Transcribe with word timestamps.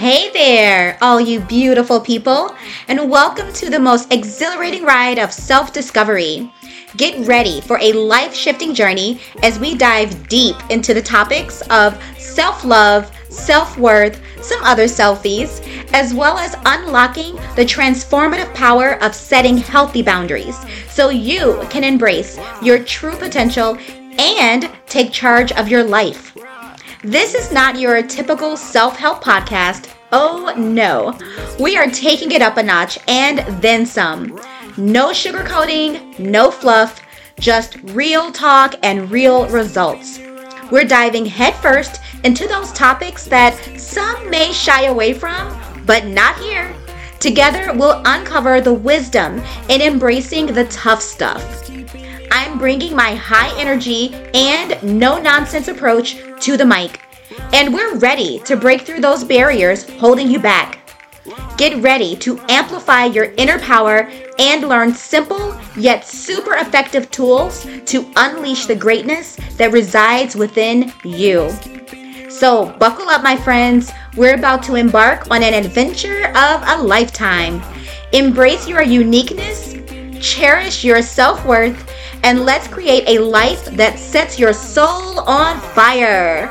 Hey 0.00 0.30
there, 0.30 0.96
all 1.02 1.20
you 1.20 1.40
beautiful 1.40 2.00
people, 2.00 2.56
and 2.88 3.10
welcome 3.10 3.52
to 3.52 3.68
the 3.68 3.78
most 3.78 4.10
exhilarating 4.10 4.82
ride 4.82 5.18
of 5.18 5.30
self 5.30 5.74
discovery. 5.74 6.50
Get 6.96 7.26
ready 7.26 7.60
for 7.60 7.78
a 7.78 7.92
life 7.92 8.32
shifting 8.32 8.72
journey 8.72 9.20
as 9.42 9.58
we 9.58 9.74
dive 9.74 10.26
deep 10.26 10.56
into 10.70 10.94
the 10.94 11.02
topics 11.02 11.60
of 11.68 12.02
self 12.16 12.64
love, 12.64 13.14
self 13.28 13.76
worth, 13.76 14.22
some 14.42 14.64
other 14.64 14.84
selfies, 14.84 15.60
as 15.92 16.14
well 16.14 16.38
as 16.38 16.56
unlocking 16.64 17.36
the 17.54 17.66
transformative 17.66 18.54
power 18.54 18.94
of 19.02 19.14
setting 19.14 19.58
healthy 19.58 20.00
boundaries 20.00 20.56
so 20.88 21.10
you 21.10 21.62
can 21.68 21.84
embrace 21.84 22.38
your 22.62 22.82
true 22.82 23.16
potential 23.16 23.76
and 24.18 24.70
take 24.86 25.12
charge 25.12 25.52
of 25.52 25.68
your 25.68 25.84
life. 25.84 26.29
This 27.02 27.34
is 27.34 27.50
not 27.50 27.80
your 27.80 28.02
typical 28.02 28.58
self 28.58 28.98
help 28.98 29.24
podcast. 29.24 29.88
Oh 30.12 30.52
no. 30.54 31.18
We 31.58 31.78
are 31.78 31.86
taking 31.86 32.32
it 32.32 32.42
up 32.42 32.58
a 32.58 32.62
notch 32.62 32.98
and 33.08 33.38
then 33.62 33.86
some. 33.86 34.38
No 34.76 35.08
sugarcoating, 35.08 36.18
no 36.18 36.50
fluff, 36.50 37.00
just 37.38 37.76
real 37.94 38.30
talk 38.30 38.74
and 38.82 39.10
real 39.10 39.48
results. 39.48 40.20
We're 40.70 40.84
diving 40.84 41.24
headfirst 41.24 42.02
into 42.24 42.46
those 42.46 42.70
topics 42.72 43.24
that 43.28 43.56
some 43.80 44.28
may 44.28 44.52
shy 44.52 44.84
away 44.84 45.14
from, 45.14 45.58
but 45.86 46.04
not 46.04 46.38
here. 46.40 46.70
Together, 47.18 47.72
we'll 47.74 48.02
uncover 48.04 48.60
the 48.60 48.74
wisdom 48.74 49.42
in 49.70 49.80
embracing 49.80 50.48
the 50.48 50.66
tough 50.66 51.00
stuff. 51.00 51.70
I'm 52.30 52.58
bringing 52.58 52.94
my 52.94 53.14
high 53.14 53.58
energy 53.58 54.14
and 54.34 54.80
no 54.82 55.18
nonsense 55.18 55.68
approach 55.68 56.18
to 56.40 56.56
the 56.56 56.64
mic, 56.64 57.00
and 57.52 57.72
we're 57.72 57.96
ready 57.96 58.38
to 58.40 58.56
break 58.56 58.82
through 58.82 59.00
those 59.00 59.24
barriers 59.24 59.88
holding 59.98 60.30
you 60.30 60.38
back. 60.38 60.78
Get 61.56 61.82
ready 61.82 62.16
to 62.16 62.40
amplify 62.48 63.04
your 63.04 63.32
inner 63.36 63.58
power 63.58 64.10
and 64.38 64.68
learn 64.68 64.94
simple 64.94 65.58
yet 65.76 66.06
super 66.06 66.54
effective 66.54 67.10
tools 67.10 67.66
to 67.86 68.10
unleash 68.16 68.66
the 68.66 68.74
greatness 68.74 69.36
that 69.56 69.72
resides 69.72 70.34
within 70.34 70.92
you. 71.04 71.50
So, 72.30 72.72
buckle 72.78 73.08
up, 73.10 73.22
my 73.22 73.36
friends. 73.36 73.92
We're 74.16 74.34
about 74.34 74.62
to 74.64 74.76
embark 74.76 75.30
on 75.30 75.42
an 75.42 75.52
adventure 75.52 76.28
of 76.28 76.62
a 76.66 76.82
lifetime. 76.82 77.60
Embrace 78.12 78.66
your 78.66 78.82
uniqueness, 78.82 79.74
cherish 80.20 80.82
your 80.82 81.02
self 81.02 81.44
worth, 81.44 81.89
and 82.22 82.44
let's 82.44 82.68
create 82.68 83.04
a 83.08 83.22
life 83.22 83.64
that 83.76 83.98
sets 83.98 84.38
your 84.38 84.52
soul 84.52 85.20
on 85.20 85.60
fire. 85.60 86.48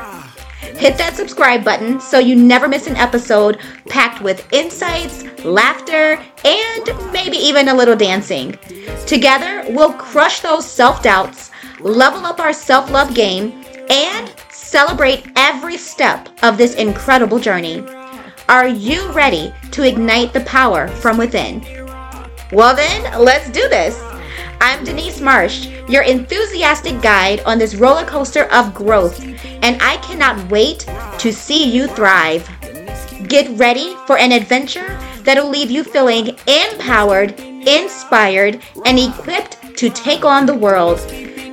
Hit 0.76 0.96
that 0.98 1.14
subscribe 1.14 1.64
button 1.64 2.00
so 2.00 2.18
you 2.18 2.34
never 2.34 2.66
miss 2.68 2.86
an 2.86 2.96
episode 2.96 3.58
packed 3.88 4.22
with 4.22 4.50
insights, 4.52 5.24
laughter, 5.44 6.18
and 6.44 7.12
maybe 7.12 7.36
even 7.36 7.68
a 7.68 7.74
little 7.74 7.96
dancing. 7.96 8.58
Together, 9.06 9.64
we'll 9.70 9.92
crush 9.92 10.40
those 10.40 10.66
self 10.66 11.02
doubts, 11.02 11.50
level 11.80 12.24
up 12.24 12.40
our 12.40 12.52
self 12.52 12.90
love 12.90 13.14
game, 13.14 13.64
and 13.90 14.32
celebrate 14.50 15.26
every 15.36 15.76
step 15.76 16.28
of 16.42 16.56
this 16.56 16.74
incredible 16.76 17.38
journey. 17.38 17.84
Are 18.48 18.68
you 18.68 19.10
ready 19.12 19.52
to 19.72 19.86
ignite 19.86 20.32
the 20.32 20.40
power 20.40 20.88
from 20.88 21.18
within? 21.18 21.60
Well, 22.52 22.74
then, 22.74 23.22
let's 23.22 23.48
do 23.50 23.68
this. 23.68 24.09
I'm 24.62 24.84
Denise 24.84 25.22
Marsh, 25.22 25.68
your 25.88 26.02
enthusiastic 26.02 27.00
guide 27.00 27.40
on 27.46 27.58
this 27.58 27.74
roller 27.74 28.04
coaster 28.04 28.44
of 28.52 28.74
growth, 28.74 29.24
and 29.62 29.80
I 29.80 29.96
cannot 30.02 30.50
wait 30.50 30.86
to 31.18 31.32
see 31.32 31.64
you 31.70 31.86
thrive. 31.86 32.46
Get 33.26 33.58
ready 33.58 33.96
for 34.06 34.18
an 34.18 34.32
adventure 34.32 34.98
that'll 35.22 35.48
leave 35.48 35.70
you 35.70 35.82
feeling 35.82 36.36
empowered, 36.46 37.40
inspired, 37.40 38.62
and 38.84 38.98
equipped 38.98 39.76
to 39.78 39.88
take 39.88 40.26
on 40.26 40.44
the 40.44 40.54
world. 40.54 40.98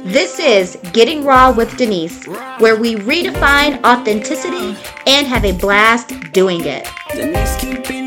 This 0.05 0.37
is 0.39 0.77
Getting 0.91 1.23
Raw 1.23 1.51
with 1.51 1.77
Denise, 1.77 2.25
where 2.59 2.75
we 2.75 2.95
redefine 2.95 3.83
authenticity 3.85 4.77
and 5.05 5.25
have 5.27 5.45
a 5.45 5.53
blast 5.53 6.13
doing 6.33 6.61
it. 6.65 8.06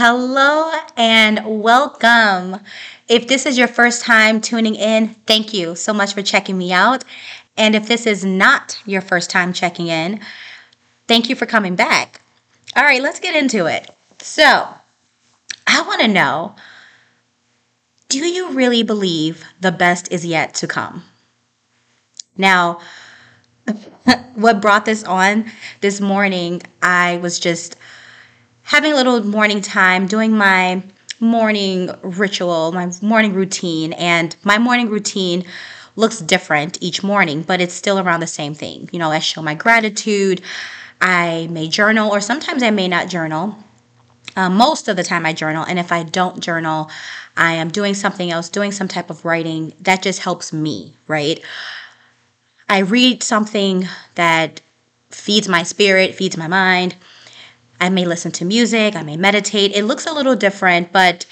Hello 0.00 0.70
and 0.96 1.60
welcome. 1.60 2.60
If 3.08 3.26
this 3.26 3.46
is 3.46 3.58
your 3.58 3.66
first 3.66 4.04
time 4.04 4.40
tuning 4.40 4.76
in, 4.76 5.08
thank 5.08 5.52
you 5.52 5.74
so 5.74 5.92
much 5.92 6.14
for 6.14 6.22
checking 6.22 6.56
me 6.56 6.72
out. 6.72 7.02
And 7.56 7.74
if 7.74 7.88
this 7.88 8.06
is 8.06 8.24
not 8.24 8.80
your 8.86 9.00
first 9.00 9.28
time 9.28 9.52
checking 9.52 9.88
in, 9.88 10.20
thank 11.08 11.28
you 11.28 11.34
for 11.34 11.46
coming 11.46 11.74
back. 11.74 12.20
All 12.76 12.84
right, 12.84 13.02
let's 13.02 13.18
get 13.18 13.34
into 13.34 13.66
it. 13.66 13.90
So, 14.20 14.68
I 15.66 15.82
want 15.82 16.00
to 16.02 16.06
know 16.06 16.54
do 18.08 18.24
you 18.24 18.52
really 18.52 18.84
believe 18.84 19.42
the 19.60 19.72
best 19.72 20.12
is 20.12 20.24
yet 20.24 20.54
to 20.54 20.68
come? 20.68 21.02
Now, 22.36 22.82
what 24.36 24.60
brought 24.60 24.84
this 24.84 25.02
on 25.02 25.50
this 25.80 26.00
morning, 26.00 26.62
I 26.80 27.16
was 27.16 27.40
just 27.40 27.76
having 28.68 28.92
a 28.92 28.94
little 28.94 29.24
morning 29.24 29.62
time, 29.62 30.06
doing 30.06 30.36
my 30.36 30.82
morning 31.20 31.90
ritual, 32.02 32.70
my 32.70 32.92
morning 33.00 33.32
routine, 33.32 33.94
and 33.94 34.36
my 34.44 34.58
morning 34.58 34.90
routine 34.90 35.42
looks 35.96 36.20
different 36.20 36.76
each 36.82 37.02
morning, 37.02 37.40
but 37.42 37.62
it's 37.62 37.72
still 37.72 37.98
around 37.98 38.20
the 38.20 38.26
same 38.26 38.52
thing. 38.52 38.86
You 38.92 38.98
know, 38.98 39.10
I 39.10 39.20
show 39.20 39.40
my 39.40 39.54
gratitude. 39.54 40.42
I 41.00 41.48
may 41.50 41.68
journal, 41.68 42.12
or 42.12 42.20
sometimes 42.20 42.62
I 42.62 42.70
may 42.70 42.88
not 42.88 43.08
journal. 43.08 43.56
Uh, 44.36 44.50
most 44.50 44.86
of 44.86 44.96
the 44.96 45.02
time, 45.02 45.24
I 45.24 45.32
journal, 45.32 45.64
and 45.64 45.78
if 45.78 45.90
I 45.90 46.02
don't 46.02 46.38
journal, 46.38 46.90
I 47.38 47.54
am 47.54 47.70
doing 47.70 47.94
something 47.94 48.30
else, 48.30 48.50
doing 48.50 48.72
some 48.72 48.86
type 48.86 49.08
of 49.08 49.24
writing 49.24 49.72
that 49.80 50.02
just 50.02 50.20
helps 50.20 50.52
me, 50.52 50.94
right? 51.06 51.42
I 52.68 52.80
read 52.80 53.22
something 53.22 53.88
that 54.14 54.60
feeds 55.08 55.48
my 55.48 55.62
spirit, 55.62 56.14
feeds 56.14 56.36
my 56.36 56.48
mind 56.48 56.96
I 57.80 57.88
may 57.88 58.04
listen 58.04 58.32
to 58.32 58.44
music, 58.44 58.96
I 58.96 59.02
may 59.02 59.16
meditate. 59.16 59.72
It 59.74 59.84
looks 59.84 60.06
a 60.06 60.12
little 60.12 60.36
different, 60.36 60.92
but 60.92 61.26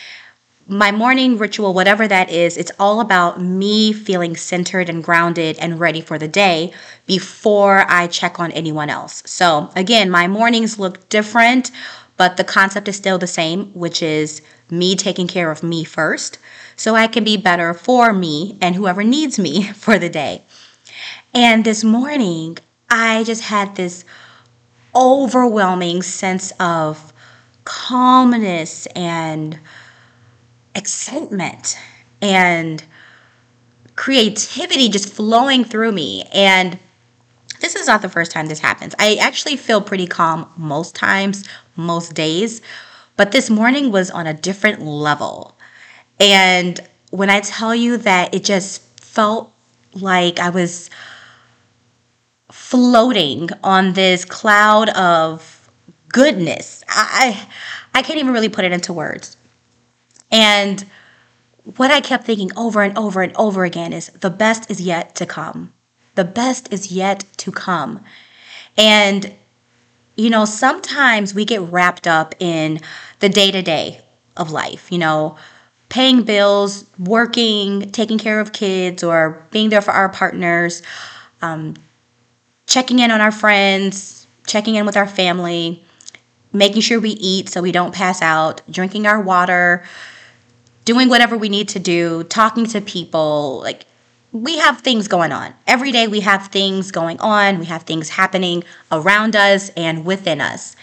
my 0.68 0.90
morning 0.90 1.38
ritual, 1.38 1.74
whatever 1.74 2.08
that 2.08 2.28
is, 2.30 2.56
it's 2.56 2.72
all 2.78 3.00
about 3.00 3.40
me 3.40 3.92
feeling 3.92 4.36
centered 4.36 4.88
and 4.88 5.02
grounded 5.02 5.56
and 5.58 5.78
ready 5.78 6.00
for 6.00 6.18
the 6.18 6.26
day 6.26 6.72
before 7.06 7.84
I 7.88 8.08
check 8.08 8.40
on 8.40 8.50
anyone 8.52 8.90
else. 8.90 9.22
So, 9.26 9.70
again, 9.76 10.10
my 10.10 10.26
mornings 10.26 10.78
look 10.78 11.08
different, 11.08 11.70
but 12.16 12.36
the 12.36 12.44
concept 12.44 12.88
is 12.88 12.96
still 12.96 13.18
the 13.18 13.28
same, 13.28 13.66
which 13.74 14.02
is 14.02 14.42
me 14.68 14.96
taking 14.96 15.28
care 15.28 15.52
of 15.52 15.62
me 15.62 15.84
first 15.84 16.38
so 16.74 16.94
I 16.94 17.06
can 17.06 17.24
be 17.24 17.36
better 17.36 17.72
for 17.72 18.12
me 18.12 18.58
and 18.60 18.74
whoever 18.74 19.04
needs 19.04 19.38
me 19.38 19.62
for 19.72 19.98
the 19.98 20.08
day. 20.08 20.42
And 21.32 21.64
this 21.64 21.84
morning, 21.84 22.58
I 22.88 23.24
just 23.24 23.42
had 23.42 23.76
this 23.76 24.04
overwhelming 24.96 26.02
sense 26.02 26.52
of 26.58 27.12
calmness 27.64 28.86
and 28.96 29.58
excitement 30.74 31.78
and 32.22 32.84
creativity 33.94 34.88
just 34.88 35.12
flowing 35.12 35.64
through 35.64 35.92
me. 35.92 36.24
And 36.32 36.78
this 37.60 37.76
is 37.76 37.86
not 37.86 38.02
the 38.02 38.08
first 38.08 38.30
time 38.30 38.46
this 38.46 38.60
happens. 38.60 38.94
I 38.98 39.16
actually 39.16 39.56
feel 39.56 39.80
pretty 39.80 40.06
calm 40.06 40.50
most 40.56 40.94
times, 40.94 41.44
most 41.76 42.14
days, 42.14 42.62
but 43.16 43.32
this 43.32 43.50
morning 43.50 43.90
was 43.90 44.10
on 44.10 44.26
a 44.26 44.34
different 44.34 44.82
level. 44.82 45.56
And 46.20 46.80
when 47.10 47.30
I 47.30 47.40
tell 47.40 47.74
you 47.74 47.96
that 47.98 48.34
it 48.34 48.44
just 48.44 48.82
felt 49.00 49.52
like 49.94 50.38
I 50.38 50.50
was 50.50 50.90
floating 52.68 53.48
on 53.62 53.92
this 53.92 54.24
cloud 54.24 54.88
of 54.88 55.70
goodness. 56.08 56.82
I 56.88 57.46
I 57.94 58.02
can't 58.02 58.18
even 58.18 58.32
really 58.32 58.48
put 58.48 58.64
it 58.64 58.72
into 58.72 58.92
words. 58.92 59.36
And 60.32 60.84
what 61.76 61.92
I 61.92 62.00
kept 62.00 62.24
thinking 62.24 62.50
over 62.56 62.82
and 62.82 62.98
over 62.98 63.22
and 63.22 63.36
over 63.36 63.64
again 63.64 63.92
is 63.92 64.08
the 64.08 64.30
best 64.30 64.68
is 64.68 64.80
yet 64.80 65.14
to 65.14 65.26
come. 65.26 65.72
The 66.16 66.24
best 66.24 66.72
is 66.72 66.90
yet 66.90 67.24
to 67.36 67.52
come. 67.52 68.04
And 68.76 69.32
you 70.16 70.28
know, 70.28 70.44
sometimes 70.44 71.34
we 71.34 71.44
get 71.44 71.60
wrapped 71.60 72.08
up 72.08 72.34
in 72.40 72.80
the 73.20 73.28
day-to-day 73.28 74.00
of 74.36 74.50
life, 74.50 74.90
you 74.90 74.98
know, 74.98 75.36
paying 75.88 76.24
bills, 76.24 76.84
working, 76.98 77.92
taking 77.92 78.18
care 78.18 78.40
of 78.40 78.52
kids, 78.52 79.04
or 79.04 79.46
being 79.52 79.68
there 79.68 79.82
for 79.82 79.92
our 79.92 80.08
partners, 80.08 80.82
um, 81.42 81.74
checking 82.66 82.98
in 82.98 83.10
on 83.10 83.20
our 83.20 83.32
friends, 83.32 84.26
checking 84.46 84.74
in 84.74 84.86
with 84.86 84.96
our 84.96 85.06
family, 85.06 85.84
making 86.52 86.82
sure 86.82 87.00
we 87.00 87.10
eat 87.10 87.48
so 87.48 87.62
we 87.62 87.72
don't 87.72 87.94
pass 87.94 88.22
out, 88.22 88.62
drinking 88.70 89.06
our 89.06 89.20
water, 89.20 89.84
doing 90.84 91.08
whatever 91.08 91.36
we 91.36 91.48
need 91.48 91.68
to 91.68 91.78
do, 91.78 92.24
talking 92.24 92.66
to 92.66 92.80
people. 92.80 93.60
Like, 93.62 93.86
we 94.32 94.58
have 94.58 94.80
things 94.80 95.08
going 95.08 95.32
on. 95.32 95.54
Every 95.66 95.92
day 95.92 96.08
we 96.08 96.20
have 96.20 96.48
things 96.48 96.90
going 96.90 97.18
on, 97.20 97.58
we 97.58 97.66
have 97.66 97.84
things 97.84 98.10
happening 98.10 98.64
around 98.92 99.34
us 99.36 99.70
and 99.70 100.04
within 100.04 100.40
us. 100.40 100.76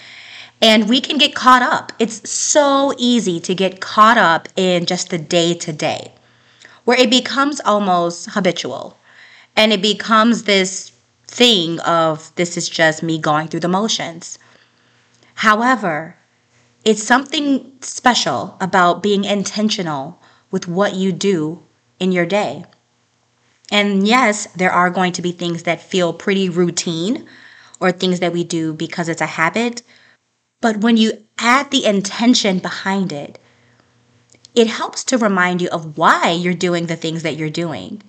And 0.62 0.88
we 0.88 1.02
can 1.02 1.18
get 1.18 1.36
caught 1.36 1.62
up. 1.62 1.92
It's 2.00 2.30
so 2.30 2.94
easy 2.98 3.40
to 3.42 3.54
get 3.54 3.82
caught 3.82 4.18
up 4.18 4.48
in 4.56 4.86
just 4.86 5.10
the 5.10 5.18
day 5.18 5.54
to 5.56 5.74
day, 5.74 6.14
where 6.86 6.98
it 6.98 7.10
becomes 7.10 7.60
almost 7.62 8.30
habitual. 8.32 8.98
And 9.56 9.74
it 9.74 9.82
becomes 9.82 10.44
this 10.44 10.93
thing 11.28 11.80
of 11.82 12.34
this 12.36 12.58
is 12.58 12.70
just 12.70 13.04
me 13.04 13.18
going 13.18 13.48
through 13.48 13.62
the 13.62 13.68
motions. 13.68 14.40
However, 15.36 16.18
it's 16.84 17.02
something 17.02 17.72
special 17.82 18.58
about 18.60 19.02
being 19.02 19.24
intentional 19.24 20.22
with 20.52 20.68
what 20.68 20.96
you 20.96 21.12
do 21.12 21.64
in 22.00 22.12
your 22.12 22.26
day. 22.26 22.66
And 23.72 24.06
yes, 24.08 24.48
there 24.48 24.72
are 24.72 24.90
going 24.90 25.14
to 25.14 25.22
be 25.22 25.32
things 25.32 25.64
that 25.64 25.82
feel 25.82 26.14
pretty 26.14 26.50
routine 26.50 27.28
or 27.80 27.92
things 27.92 28.20
that 28.20 28.34
we 28.34 28.44
do 28.44 28.74
because 28.74 29.10
it's 29.10 29.22
a 29.22 29.26
habit. 29.26 29.82
But 30.62 30.78
when 30.78 30.98
you 30.98 31.26
add 31.40 31.72
the 31.72 31.86
intention 31.86 32.60
behind 32.60 33.12
it, 33.12 33.40
it 34.54 34.68
helps 34.68 35.04
to 35.06 35.18
remind 35.18 35.62
you 35.62 35.70
of 35.70 35.98
why 35.98 36.32
you're 36.32 36.54
doing 36.54 36.86
the 36.86 36.96
things 36.96 37.24
that 37.24 37.38
you're 37.38 37.50
doing 37.50 38.04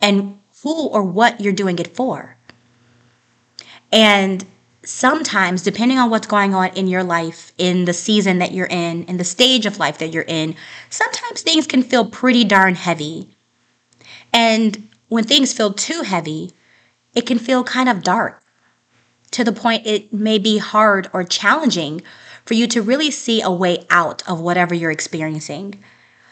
and 0.00 0.38
who 0.62 0.88
or 0.88 1.04
what 1.04 1.40
you're 1.40 1.52
doing 1.52 1.78
it 1.78 1.94
for. 1.94 2.37
And 3.90 4.44
sometimes, 4.84 5.62
depending 5.62 5.98
on 5.98 6.10
what's 6.10 6.26
going 6.26 6.54
on 6.54 6.68
in 6.68 6.88
your 6.88 7.04
life, 7.04 7.52
in 7.58 7.84
the 7.84 7.92
season 7.92 8.38
that 8.38 8.52
you're 8.52 8.66
in, 8.66 9.04
in 9.04 9.16
the 9.16 9.24
stage 9.24 9.66
of 9.66 9.78
life 9.78 9.98
that 9.98 10.12
you're 10.12 10.24
in, 10.26 10.54
sometimes 10.90 11.42
things 11.42 11.66
can 11.66 11.82
feel 11.82 12.04
pretty 12.08 12.44
darn 12.44 12.74
heavy. 12.74 13.28
And 14.32 14.88
when 15.08 15.24
things 15.24 15.52
feel 15.52 15.72
too 15.72 16.02
heavy, 16.02 16.52
it 17.14 17.26
can 17.26 17.38
feel 17.38 17.64
kind 17.64 17.88
of 17.88 18.02
dark 18.02 18.42
to 19.30 19.44
the 19.44 19.52
point 19.52 19.86
it 19.86 20.12
may 20.12 20.38
be 20.38 20.58
hard 20.58 21.08
or 21.12 21.24
challenging 21.24 22.02
for 22.44 22.54
you 22.54 22.66
to 22.66 22.82
really 22.82 23.10
see 23.10 23.42
a 23.42 23.50
way 23.50 23.84
out 23.90 24.26
of 24.28 24.40
whatever 24.40 24.74
you're 24.74 24.90
experiencing. 24.90 25.74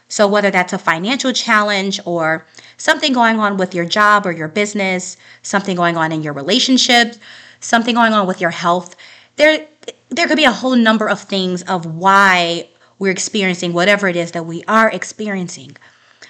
So, 0.09 0.29
whether 0.29 0.51
that's 0.51 0.73
a 0.73 0.79
financial 0.79 1.33
challenge 1.33 2.01
or 2.05 2.47
something 2.77 3.13
going 3.13 3.41
on 3.41 3.57
with 3.57 3.75
your 3.75 3.85
job 3.85 4.25
or 4.25 4.33
your 4.33 4.49
business, 4.49 5.17
something 5.43 5.77
going 5.77 5.97
on 5.97 6.13
in 6.13 6.23
your 6.23 6.33
relationships, 6.33 7.19
something 7.67 7.95
going 7.95 8.13
on 8.13 8.27
with 8.27 8.41
your 8.41 8.51
health, 8.51 8.97
there, 9.37 9.67
there 10.09 10.29
could 10.29 10.37
be 10.37 10.45
a 10.45 10.53
whole 10.53 10.77
number 10.77 11.09
of 11.09 11.21
things 11.21 11.63
of 11.65 11.85
why 11.85 12.69
we're 12.99 13.13
experiencing 13.13 13.73
whatever 13.73 14.09
it 14.09 14.17
is 14.17 14.33
that 14.33 14.47
we 14.47 14.63
are 14.65 14.91
experiencing. 14.91 15.77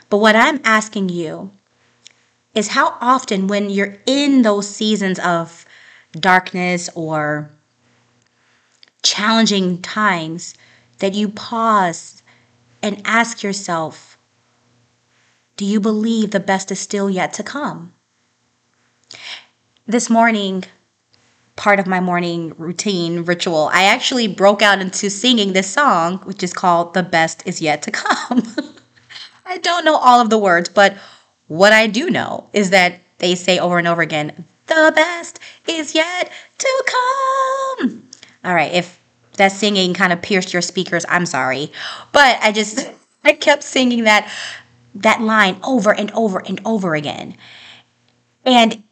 But 0.08 0.18
what 0.18 0.34
I'm 0.34 0.60
asking 0.64 1.10
you 1.10 1.52
is 2.54 2.68
how 2.68 2.96
often, 3.00 3.48
when 3.48 3.70
you're 3.70 3.98
in 4.06 4.42
those 4.42 4.68
seasons 4.68 5.18
of 5.18 5.66
darkness 6.12 6.88
or 6.94 7.50
challenging 9.02 9.82
times 9.82 10.54
that 10.98 11.14
you 11.14 11.28
pause 11.28 12.22
and 12.82 13.02
ask 13.04 13.42
yourself, 13.42 14.16
do 15.56 15.64
you 15.64 15.80
believe 15.80 16.30
the 16.30 16.40
best 16.40 16.70
is 16.72 16.80
still 16.80 17.10
yet 17.10 17.32
to 17.34 17.42
come? 17.42 17.92
This 19.86 20.10
morning, 20.10 20.64
part 21.56 21.80
of 21.80 21.86
my 21.86 22.00
morning 22.00 22.54
routine 22.58 23.24
ritual, 23.24 23.70
I 23.72 23.84
actually 23.84 24.28
broke 24.28 24.62
out 24.62 24.80
into 24.80 25.10
singing 25.10 25.52
this 25.52 25.70
song, 25.70 26.18
which 26.18 26.42
is 26.42 26.52
called 26.52 26.94
The 26.94 27.02
Best 27.02 27.42
Is 27.46 27.60
Yet 27.60 27.82
to 27.82 27.90
Come. 27.90 28.42
I 29.46 29.58
don't 29.58 29.84
know 29.84 29.96
all 29.96 30.20
of 30.20 30.30
the 30.30 30.38
words, 30.38 30.68
but 30.68 30.96
what 31.48 31.72
I 31.72 31.86
do 31.86 32.10
know 32.10 32.50
is 32.52 32.70
that 32.70 33.00
they 33.18 33.34
say 33.34 33.58
over 33.58 33.78
and 33.78 33.88
over 33.88 34.02
again, 34.02 34.44
the 34.66 34.92
best 34.94 35.38
is 35.66 35.94
yet 35.94 36.30
to 36.58 36.84
come. 36.86 38.08
All 38.44 38.54
right, 38.54 38.72
if 38.72 38.98
that 39.36 39.52
singing 39.52 39.94
kind 39.94 40.12
of 40.12 40.22
pierced 40.22 40.52
your 40.52 40.62
speakers, 40.62 41.04
I'm 41.08 41.26
sorry. 41.26 41.72
But 42.12 42.38
I 42.42 42.52
just 42.52 42.90
I 43.24 43.32
kept 43.32 43.62
singing 43.62 44.04
that 44.04 44.30
that 44.94 45.20
line 45.20 45.58
over 45.62 45.92
and 45.94 46.10
over 46.12 46.38
and 46.46 46.60
over 46.64 46.94
again. 46.94 47.36
And 48.44 48.82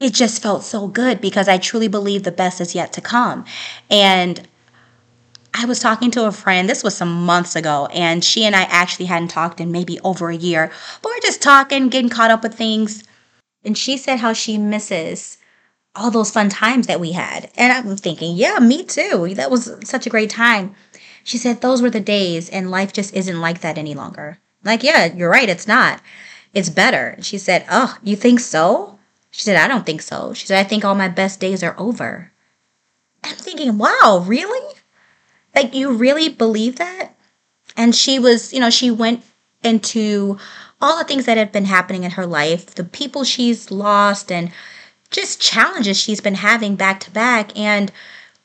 it 0.00 0.14
just 0.14 0.42
felt 0.42 0.64
so 0.64 0.88
good 0.88 1.20
because 1.20 1.46
I 1.46 1.58
truly 1.58 1.88
believe 1.88 2.22
the 2.22 2.32
best 2.32 2.60
is 2.60 2.74
yet 2.74 2.92
to 2.94 3.00
come. 3.00 3.44
And 3.90 4.48
I 5.52 5.66
was 5.66 5.78
talking 5.78 6.10
to 6.12 6.26
a 6.26 6.32
friend, 6.32 6.68
this 6.68 6.82
was 6.82 6.96
some 6.96 7.26
months 7.26 7.54
ago, 7.54 7.86
and 7.92 8.24
she 8.24 8.44
and 8.44 8.56
I 8.56 8.62
actually 8.62 9.06
hadn't 9.06 9.28
talked 9.28 9.60
in 9.60 9.72
maybe 9.72 10.00
over 10.00 10.30
a 10.30 10.36
year, 10.36 10.70
but 11.02 11.10
we're 11.10 11.20
just 11.20 11.42
talking, 11.42 11.88
getting 11.88 12.08
caught 12.08 12.30
up 12.30 12.42
with 12.42 12.54
things. 12.54 13.04
And 13.64 13.76
she 13.76 13.98
said 13.98 14.20
how 14.20 14.32
she 14.32 14.56
misses 14.56 15.36
all 15.94 16.10
those 16.10 16.30
fun 16.30 16.48
times 16.48 16.86
that 16.86 17.00
we 17.00 17.12
had. 17.12 17.50
And 17.56 17.72
I'm 17.72 17.96
thinking, 17.96 18.36
yeah, 18.36 18.58
me 18.58 18.84
too. 18.84 19.34
That 19.34 19.50
was 19.50 19.74
such 19.84 20.06
a 20.06 20.10
great 20.10 20.30
time. 20.30 20.74
She 21.24 21.36
said, 21.36 21.60
those 21.60 21.82
were 21.82 21.90
the 21.90 22.00
days, 22.00 22.48
and 22.48 22.70
life 22.70 22.92
just 22.92 23.12
isn't 23.12 23.40
like 23.40 23.60
that 23.60 23.76
any 23.76 23.94
longer. 23.94 24.38
Like, 24.64 24.82
yeah, 24.82 25.06
you're 25.12 25.30
right, 25.30 25.48
it's 25.48 25.66
not. 25.66 26.00
It's 26.54 26.70
better. 26.70 27.16
She 27.20 27.38
said, 27.38 27.66
oh, 27.70 27.98
you 28.02 28.16
think 28.16 28.40
so? 28.40 28.99
She 29.30 29.42
said, 29.42 29.56
I 29.56 29.68
don't 29.68 29.86
think 29.86 30.02
so. 30.02 30.32
She 30.34 30.46
said, 30.46 30.58
I 30.58 30.68
think 30.68 30.84
all 30.84 30.94
my 30.94 31.08
best 31.08 31.40
days 31.40 31.62
are 31.62 31.74
over. 31.78 32.32
I'm 33.22 33.36
thinking, 33.36 33.78
wow, 33.78 34.24
really? 34.26 34.74
Like, 35.54 35.74
you 35.74 35.92
really 35.92 36.28
believe 36.28 36.76
that? 36.76 37.14
And 37.76 37.94
she 37.94 38.18
was, 38.18 38.52
you 38.52 38.60
know, 38.60 38.70
she 38.70 38.90
went 38.90 39.22
into 39.62 40.38
all 40.80 40.98
the 40.98 41.04
things 41.04 41.26
that 41.26 41.36
have 41.36 41.52
been 41.52 41.66
happening 41.66 42.04
in 42.04 42.12
her 42.12 42.26
life, 42.26 42.74
the 42.74 42.84
people 42.84 43.24
she's 43.24 43.70
lost, 43.70 44.32
and 44.32 44.50
just 45.10 45.40
challenges 45.40 45.98
she's 45.98 46.20
been 46.20 46.36
having 46.36 46.76
back 46.76 47.00
to 47.00 47.10
back. 47.10 47.56
And 47.56 47.92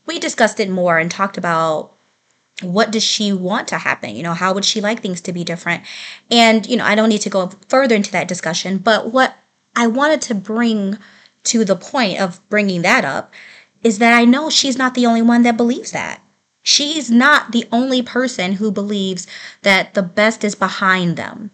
we 0.06 0.20
discussed 0.20 0.60
it 0.60 0.70
more 0.70 1.00
and 1.00 1.10
talked 1.10 1.38
about 1.38 1.94
what 2.62 2.92
does 2.92 3.04
she 3.04 3.34
want 3.34 3.68
to 3.70 3.78
happen? 3.78 4.16
You 4.16 4.24
know, 4.24 4.34
how 4.34 4.54
would 4.54 4.66
she 4.66 4.82
like 4.82 5.02
things 5.02 5.22
to 5.22 5.34
be 5.34 5.44
different? 5.44 5.84
And, 6.32 6.66
you 6.66 6.78
know, 6.78 6.86
I 6.86 6.96
don't 6.96 7.10
need 7.10 7.22
to 7.22 7.30
go 7.30 7.52
further 7.68 7.96
into 7.96 8.12
that 8.12 8.28
discussion, 8.28 8.78
but 8.78 9.12
what 9.12 9.36
I 9.76 9.88
wanted 9.88 10.22
to 10.24 10.36
bring 10.36 10.98
to 11.46 11.66
the 11.66 11.76
point 11.76 12.20
of 12.20 12.48
bringing 12.50 12.82
that 12.82 13.06
up 13.06 13.34
is 13.84 14.00
that 14.00 14.18
I 14.18 14.26
know 14.26 14.50
she's 14.50 14.78
not 14.78 14.96
the 14.96 15.06
only 15.06 15.22
one 15.22 15.44
that 15.44 15.58
believes 15.58 15.92
that. 15.92 16.22
She's 16.64 17.12
not 17.12 17.52
the 17.52 17.68
only 17.72 18.02
person 18.02 18.54
who 18.54 18.72
believes 18.72 19.28
that 19.62 19.94
the 19.94 20.02
best 20.02 20.44
is 20.44 20.56
behind 20.56 21.16
them 21.16 21.52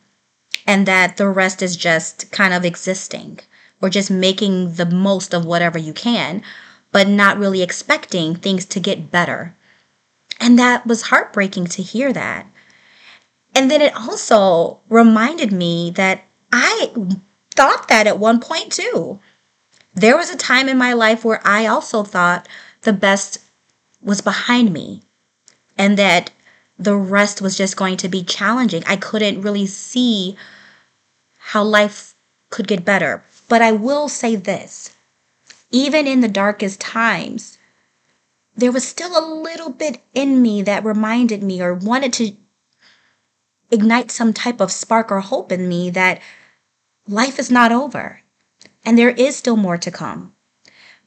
and 0.66 0.86
that 0.86 1.18
the 1.18 1.28
rest 1.28 1.62
is 1.62 1.76
just 1.76 2.32
kind 2.32 2.54
of 2.54 2.64
existing 2.64 3.40
or 3.82 3.90
just 3.90 4.10
making 4.10 4.76
the 4.76 4.86
most 4.86 5.34
of 5.34 5.46
whatever 5.46 5.78
you 5.78 5.92
can, 5.92 6.42
but 6.92 7.08
not 7.08 7.38
really 7.38 7.62
expecting 7.62 8.36
things 8.36 8.64
to 8.66 8.80
get 8.80 9.12
better. 9.12 9.56
And 10.40 10.58
that 10.58 10.88
was 10.88 11.04
heartbreaking 11.04 11.68
to 11.68 11.82
hear 11.82 12.14
that. 12.14 12.46
And 13.54 13.70
then 13.70 13.82
it 13.82 13.94
also 13.96 14.80
reminded 14.88 15.52
me 15.52 15.92
that 15.92 16.24
I 16.54 16.92
thought 17.56 17.88
that 17.88 18.08
at 18.08 18.20
one 18.20 18.40
point 18.40 18.72
too. 18.72 19.20
There 19.94 20.18
was 20.18 20.30
a 20.30 20.38
time 20.38 20.70
in 20.70 20.78
my 20.78 20.94
life 20.94 21.26
where 21.26 21.42
I 21.46 21.66
also 21.66 22.04
thought 22.04 22.48
the 22.82 22.94
best 22.94 23.40
was 24.02 24.22
behind 24.22 24.74
me 24.74 25.04
and 25.78 25.98
that 25.98 26.32
the 26.80 26.96
rest 26.96 27.42
was 27.42 27.58
just 27.58 27.78
going 27.78 27.98
to 27.98 28.10
be 28.10 28.24
challenging. 28.24 28.84
I 28.88 28.96
couldn't 28.96 29.42
really 29.42 29.68
see 29.68 30.36
how 31.40 31.64
life 31.64 32.16
could 32.50 32.68
get 32.68 32.86
better. 32.86 33.24
But 33.48 33.62
I 33.62 33.72
will 33.72 34.08
say 34.08 34.36
this 34.36 34.96
even 35.72 36.06
in 36.06 36.20
the 36.20 36.28
darkest 36.28 36.82
times, 36.82 37.58
there 38.56 38.72
was 38.72 38.88
still 38.88 39.18
a 39.18 39.34
little 39.34 39.70
bit 39.70 40.02
in 40.14 40.42
me 40.42 40.62
that 40.62 40.84
reminded 40.84 41.42
me 41.42 41.62
or 41.62 41.74
wanted 41.74 42.14
to 42.14 42.34
ignite 43.72 44.12
some 44.12 44.34
type 44.34 44.60
of 44.60 44.72
spark 44.72 45.12
or 45.12 45.22
hope 45.22 45.52
in 45.52 45.70
me 45.70 45.90
that 45.90 46.22
life 47.12 47.38
is 47.38 47.52
not 47.52 47.72
over 47.72 48.22
and 48.86 48.98
there 48.98 49.10
is 49.10 49.36
still 49.36 49.58
more 49.58 49.78
to 49.78 49.92
come. 49.92 50.34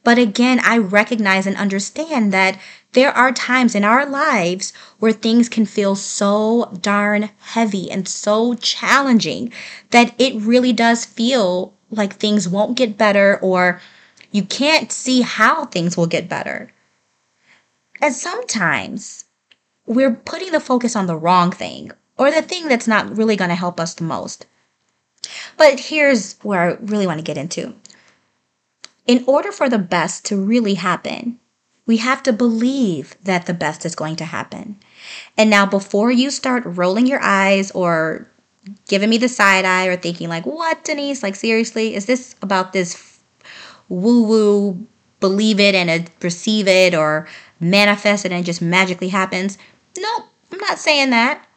But 0.03 0.19
again, 0.19 0.59
I 0.63 0.77
recognize 0.77 1.47
and 1.47 1.57
understand 1.57 2.31
that 2.31 2.59
there 2.91 3.11
are 3.11 3.31
times 3.31 3.73
in 3.73 3.83
our 3.83 4.05
lives 4.05 4.71
where 4.99 5.11
things 5.11 5.49
can 5.49 5.65
feel 5.65 5.95
so 5.95 6.71
darn 6.79 7.31
heavy 7.39 7.89
and 7.89 8.07
so 8.07 8.53
challenging 8.53 9.51
that 9.89 10.13
it 10.19 10.39
really 10.39 10.71
does 10.71 11.05
feel 11.05 11.73
like 11.89 12.13
things 12.13 12.47
won't 12.47 12.77
get 12.77 12.97
better 12.97 13.39
or 13.41 13.81
you 14.31 14.43
can't 14.43 14.91
see 14.91 15.21
how 15.21 15.65
things 15.65 15.97
will 15.97 16.07
get 16.07 16.29
better. 16.29 16.71
And 17.99 18.13
sometimes 18.13 19.25
we're 19.87 20.13
putting 20.13 20.51
the 20.51 20.59
focus 20.59 20.95
on 20.95 21.07
the 21.07 21.17
wrong 21.17 21.51
thing 21.51 21.91
or 22.17 22.29
the 22.29 22.41
thing 22.41 22.67
that's 22.67 22.87
not 22.87 23.17
really 23.17 23.35
going 23.35 23.49
to 23.49 23.55
help 23.55 23.79
us 23.79 23.95
the 23.95 24.03
most. 24.03 24.45
But 25.57 25.79
here's 25.79 26.37
where 26.39 26.61
I 26.61 26.77
really 26.81 27.07
want 27.07 27.19
to 27.19 27.23
get 27.23 27.37
into. 27.37 27.75
In 29.07 29.23
order 29.27 29.51
for 29.51 29.69
the 29.69 29.77
best 29.77 30.25
to 30.25 30.37
really 30.41 30.75
happen, 30.75 31.39
we 31.85 31.97
have 31.97 32.23
to 32.23 32.33
believe 32.33 33.15
that 33.23 33.45
the 33.45 33.53
best 33.53 33.85
is 33.85 33.95
going 33.95 34.15
to 34.17 34.25
happen. 34.25 34.77
And 35.37 35.49
now, 35.49 35.65
before 35.65 36.11
you 36.11 36.31
start 36.31 36.63
rolling 36.65 37.05
your 37.05 37.21
eyes 37.21 37.71
or 37.71 38.27
giving 38.87 39.09
me 39.09 39.17
the 39.19 39.29
side 39.29 39.65
eye 39.65 39.85
or 39.85 39.95
thinking, 39.95 40.27
like, 40.27 40.45
what, 40.45 40.83
Denise? 40.83 41.21
Like, 41.21 41.35
seriously, 41.35 41.93
is 41.93 42.07
this 42.07 42.35
about 42.41 42.73
this 42.73 43.19
woo 43.87 44.23
woo, 44.23 44.87
believe 45.19 45.59
it 45.59 45.75
and 45.75 46.09
receive 46.21 46.67
it 46.67 46.95
or 46.95 47.27
manifest 47.59 48.25
it 48.25 48.31
and 48.31 48.41
it 48.41 48.45
just 48.45 48.61
magically 48.61 49.09
happens? 49.09 49.59
Nope, 49.97 50.25
I'm 50.51 50.59
not 50.59 50.79
saying 50.79 51.11
that. 51.11 51.47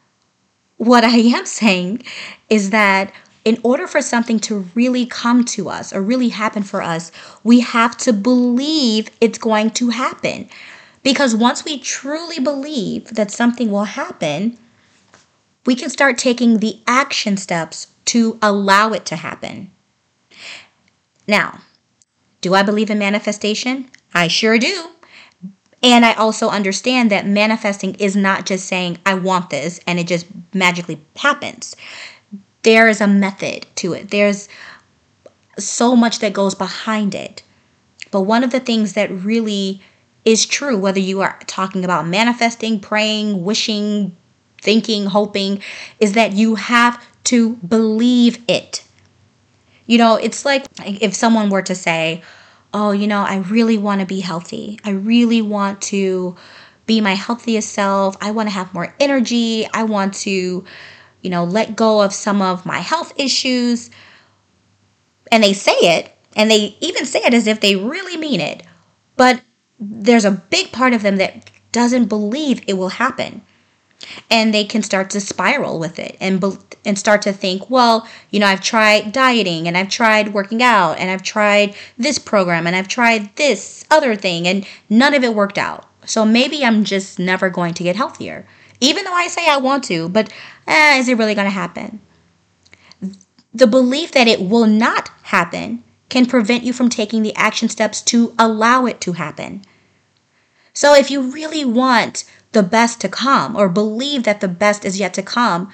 What 0.76 1.04
I 1.04 1.16
am 1.16 1.46
saying 1.46 2.02
is 2.50 2.70
that 2.70 3.12
in 3.49 3.59
order 3.62 3.87
for 3.87 4.02
something 4.02 4.38
to 4.38 4.67
really 4.75 5.07
come 5.07 5.43
to 5.43 5.71
us 5.71 5.90
or 5.90 6.02
really 6.02 6.28
happen 6.28 6.62
for 6.62 6.83
us, 6.83 7.11
we 7.43 7.61
have 7.61 7.97
to 7.97 8.12
believe 8.12 9.09
it's 9.23 9.38
going 9.38 9.71
to 9.71 9.88
happen. 9.88 10.47
Because 11.02 11.35
once 11.35 11.64
we 11.64 11.78
truly 11.78 12.38
believe 12.38 13.07
that 13.14 13.31
something 13.31 13.71
will 13.71 13.85
happen, 13.85 14.59
we 15.64 15.75
can 15.75 15.88
start 15.88 16.19
taking 16.19 16.59
the 16.59 16.81
action 16.87 17.38
steps 17.38 17.87
to 18.05 18.38
allow 18.43 18.93
it 18.93 19.07
to 19.07 19.17
happen. 19.17 19.71
Now, 21.26 21.61
do 22.43 22.52
I 22.52 22.62
believe 22.62 22.90
in 22.90 22.99
manifestation? 22.99 23.88
I 24.12 24.28
sure 24.28 24.59
do. 24.59 24.88
And 25.83 26.05
I 26.05 26.12
also 26.12 26.50
understand 26.50 27.11
that 27.11 27.26
manifesting 27.26 27.95
is 27.95 28.14
not 28.14 28.45
just 28.45 28.67
saying, 28.67 28.99
I 29.07 29.14
want 29.14 29.49
this, 29.49 29.81
and 29.87 29.99
it 29.99 30.07
just 30.07 30.26
magically 30.52 31.00
happens 31.17 31.75
there 32.68 32.87
is 32.87 33.00
a 33.00 33.06
method 33.06 33.64
to 33.76 33.94
it. 33.94 34.10
There's 34.10 34.46
so 35.58 35.96
much 35.96 36.18
that 36.18 36.34
goes 36.34 36.54
behind 36.54 37.14
it. 37.14 37.42
But 38.10 38.22
one 38.22 38.44
of 38.44 38.50
the 38.50 38.60
things 38.60 38.92
that 38.92 39.10
really 39.10 39.80
is 40.26 40.44
true, 40.44 40.76
whether 40.76 41.00
you 41.00 41.22
are 41.22 41.38
talking 41.46 41.82
about 41.82 42.06
manifesting, 42.06 42.78
praying, 42.78 43.42
wishing, 43.42 44.14
thinking, 44.60 45.06
hoping, 45.06 45.62
is 45.98 46.12
that 46.12 46.34
you 46.34 46.56
have 46.56 47.02
to 47.25 47.56
believe 47.56 48.44
it. 48.46 48.87
You 49.87 49.96
know, 49.96 50.16
it's 50.16 50.44
like 50.44 50.66
if 50.84 51.14
someone 51.14 51.48
were 51.48 51.62
to 51.62 51.75
say, 51.75 52.22
Oh, 52.75 52.90
you 52.90 53.06
know, 53.06 53.22
I 53.22 53.38
really 53.38 53.78
want 53.78 54.02
to 54.02 54.06
be 54.06 54.20
healthy. 54.20 54.78
I 54.84 54.90
really 54.90 55.40
want 55.40 55.80
to 55.84 56.37
be 56.84 57.00
my 57.00 57.14
healthiest 57.14 57.72
self. 57.72 58.18
I 58.20 58.30
want 58.30 58.50
to 58.50 58.54
have 58.54 58.75
more 58.75 58.94
energy. 59.00 59.66
I 59.72 59.84
want 59.84 60.12
to 60.28 60.66
you 61.22 61.30
know, 61.30 61.44
let 61.44 61.76
go 61.76 62.00
of 62.02 62.12
some 62.12 62.40
of 62.40 62.66
my 62.66 62.78
health 62.78 63.12
issues. 63.16 63.90
And 65.30 65.42
they 65.42 65.52
say 65.52 65.72
it, 65.72 66.12
and 66.37 66.50
they 66.50 66.76
even 66.80 67.04
say 67.04 67.20
it 67.20 67.34
as 67.34 67.46
if 67.46 67.60
they 67.60 67.76
really 67.76 68.16
mean 68.16 68.40
it. 68.40 68.62
But 69.16 69.42
there's 69.78 70.25
a 70.25 70.30
big 70.30 70.72
part 70.72 70.92
of 70.92 71.02
them 71.02 71.16
that 71.16 71.50
doesn't 71.72 72.06
believe 72.06 72.62
it 72.66 72.75
will 72.75 72.90
happen. 72.90 73.42
And 74.30 74.54
they 74.54 74.64
can 74.64 74.82
start 74.82 75.10
to 75.10 75.20
spiral 75.20 75.78
with 75.78 75.98
it 75.98 76.16
and 76.20 76.40
be- 76.40 76.56
and 76.84 76.98
start 76.98 77.20
to 77.22 77.32
think, 77.32 77.68
well, 77.68 78.08
you 78.30 78.38
know, 78.38 78.46
I've 78.46 78.62
tried 78.62 79.12
dieting 79.12 79.66
and 79.66 79.76
I've 79.76 79.88
tried 79.90 80.32
working 80.32 80.62
out 80.62 80.98
and 80.98 81.10
I've 81.10 81.22
tried 81.22 81.75
this 81.98 82.18
program 82.18 82.66
and 82.66 82.76
I've 82.76 82.88
tried 82.88 83.34
this 83.37 83.84
other 83.90 84.14
thing 84.14 84.46
and 84.46 84.64
none 84.88 85.14
of 85.14 85.25
it 85.25 85.34
worked 85.34 85.58
out. 85.58 85.87
So 86.06 86.25
maybe 86.25 86.64
I'm 86.64 86.84
just 86.84 87.18
never 87.18 87.50
going 87.50 87.75
to 87.75 87.82
get 87.82 87.96
healthier 87.96 88.46
even 88.80 89.04
though 89.04 89.12
I 89.12 89.28
say 89.28 89.49
I 89.49 89.56
want 89.56 89.85
to, 89.85 90.08
but 90.08 90.32
eh, 90.66 90.99
is 90.99 91.08
it 91.08 91.18
really 91.18 91.35
going 91.35 91.47
to 91.47 91.50
happen? 91.50 92.00
The 93.52 93.66
belief 93.66 94.12
that 94.12 94.28
it 94.28 94.40
will 94.40 94.66
not 94.66 95.11
happen 95.25 95.82
can 96.08 96.26
prevent 96.26 96.62
you 96.62 96.73
from 96.73 96.88
taking 96.88 97.23
the 97.23 97.35
action 97.35 97.68
steps 97.68 98.02
to 98.02 98.35
allow 98.38 98.87
it 98.87 99.00
to 99.02 99.12
happen. 99.12 99.62
So 100.73 100.94
if 100.94 101.11
you 101.11 101.20
really 101.20 101.64
want 101.64 102.25
the 102.52 102.62
best 102.62 103.00
to 103.00 103.08
come 103.08 103.56
or 103.56 103.68
believe 103.68 104.23
that 104.25 104.40
the 104.40 104.49
best 104.49 104.85
is 104.85 104.99
yet 104.99 105.12
to 105.14 105.23
come, 105.23 105.73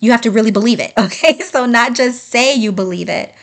you 0.00 0.10
have 0.10 0.20
to 0.22 0.30
really 0.30 0.50
believe 0.50 0.80
it, 0.80 0.92
okay? 0.98 1.38
So 1.40 1.66
not 1.66 1.94
just 1.94 2.28
say 2.28 2.54
you 2.54 2.72
believe 2.72 3.08
it, 3.08 3.34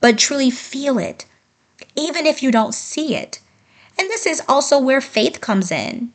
but 0.00 0.18
truly 0.18 0.50
feel 0.50 0.98
it, 0.98 1.24
even 1.96 2.26
if 2.26 2.42
you 2.42 2.50
don't 2.50 2.74
see 2.74 3.14
it. 3.16 3.40
And 3.98 4.08
this 4.08 4.26
is 4.26 4.42
also 4.48 4.78
where 4.78 5.00
faith 5.00 5.40
comes 5.40 5.70
in. 5.70 6.12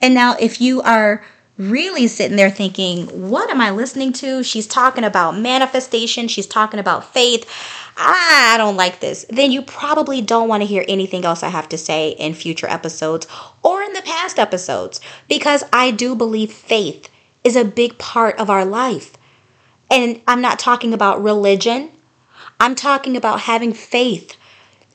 And 0.00 0.14
now, 0.14 0.36
if 0.38 0.60
you 0.60 0.82
are 0.82 1.24
really 1.58 2.06
sitting 2.06 2.36
there 2.36 2.50
thinking, 2.50 3.06
what 3.28 3.50
am 3.50 3.60
I 3.60 3.70
listening 3.70 4.12
to? 4.14 4.42
She's 4.42 4.66
talking 4.66 5.04
about 5.04 5.38
manifestation, 5.38 6.28
she's 6.28 6.46
talking 6.46 6.80
about 6.80 7.12
faith. 7.12 7.48
I 7.96 8.56
don't 8.58 8.76
like 8.76 9.00
this. 9.00 9.24
Then 9.30 9.52
you 9.52 9.62
probably 9.62 10.20
don't 10.20 10.48
want 10.48 10.62
to 10.62 10.66
hear 10.66 10.84
anything 10.86 11.24
else 11.24 11.42
I 11.42 11.48
have 11.48 11.68
to 11.70 11.78
say 11.78 12.10
in 12.10 12.34
future 12.34 12.68
episodes 12.68 13.26
or 13.62 13.82
in 13.82 13.94
the 13.94 14.02
past 14.02 14.38
episodes 14.38 15.00
because 15.28 15.64
I 15.72 15.92
do 15.92 16.14
believe 16.14 16.52
faith 16.52 17.08
is 17.42 17.56
a 17.56 17.64
big 17.64 17.96
part 17.96 18.38
of 18.38 18.50
our 18.50 18.66
life. 18.66 19.14
And 19.90 20.20
I'm 20.26 20.42
not 20.42 20.58
talking 20.58 20.92
about 20.92 21.22
religion, 21.22 21.90
I'm 22.60 22.74
talking 22.74 23.16
about 23.16 23.40
having 23.42 23.72
faith 23.72 24.36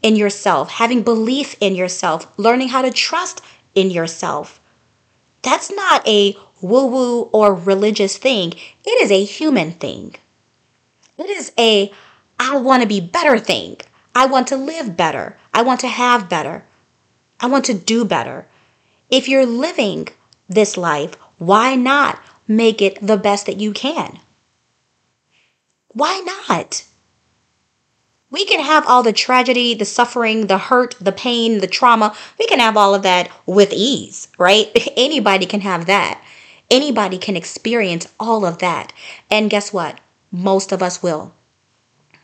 in 0.01 0.15
yourself, 0.15 0.70
having 0.70 1.03
belief 1.03 1.56
in 1.60 1.75
yourself, 1.75 2.32
learning 2.38 2.70
how 2.70 2.82
to 2.82 2.91
trust 2.91 3.41
in 3.74 3.89
yourself. 3.89 4.60
That's 5.41 5.72
not 5.72 6.08
a 6.08 6.36
woo 6.62 6.86
woo 6.88 7.22
or 7.34 7.53
religious 7.53 8.18
thing. 8.18 8.53
It 8.86 9.01
is 9.01 9.12
a 9.12 9.24
human 9.24 9.72
thing. 9.72 10.15
It 11.18 11.30
is 11.30 11.51
a 11.58 11.91
I 12.39 12.58
want 12.58 12.82
to 12.82 12.88
be 12.88 13.00
better 13.00 13.38
thing. 13.39 13.77
I 14.15 14.25
want 14.25 14.48
to 14.48 14.58
live 14.58 14.98
better. 14.98 15.38
I 15.53 15.62
want 15.62 15.80
to 15.82 15.88
have 15.88 16.30
better. 16.30 16.65
I 17.39 17.48
want 17.48 17.65
to 17.65 17.74
do 17.74 18.03
better. 18.03 18.48
If 19.10 19.27
you're 19.27 19.46
living 19.46 20.08
this 20.50 20.77
life, 20.77 21.15
why 21.38 21.75
not 21.75 22.20
make 22.48 22.82
it 22.82 23.00
the 23.01 23.18
best 23.18 23.46
that 23.46 23.60
you 23.60 23.72
can? 23.72 24.20
Why 25.89 26.20
not? 26.25 26.86
We 28.30 28.46
can 28.46 28.62
have 28.62 28.88
all 28.88 29.03
the 29.03 29.12
tragedy, 29.12 29.74
the 29.74 29.86
suffering, 29.86 30.48
the 30.48 30.58
hurt, 30.58 30.96
the 31.01 31.12
pain, 31.12 31.60
the 31.60 31.68
trauma. 31.68 32.15
We 32.39 32.48
can 32.48 32.60
have 32.60 32.77
all 32.77 32.96
of 32.96 33.03
that 33.03 33.30
with 33.46 33.74
ease, 33.74 34.30
right? 34.38 34.72
Anybody 34.96 35.46
can 35.46 35.62
have 35.62 35.86
that. 35.88 36.24
Anybody 36.72 37.18
can 37.18 37.36
experience 37.36 38.08
all 38.18 38.46
of 38.46 38.60
that. 38.60 38.94
And 39.30 39.50
guess 39.50 39.74
what? 39.74 40.00
Most 40.32 40.72
of 40.72 40.82
us 40.82 41.04
will. 41.04 41.34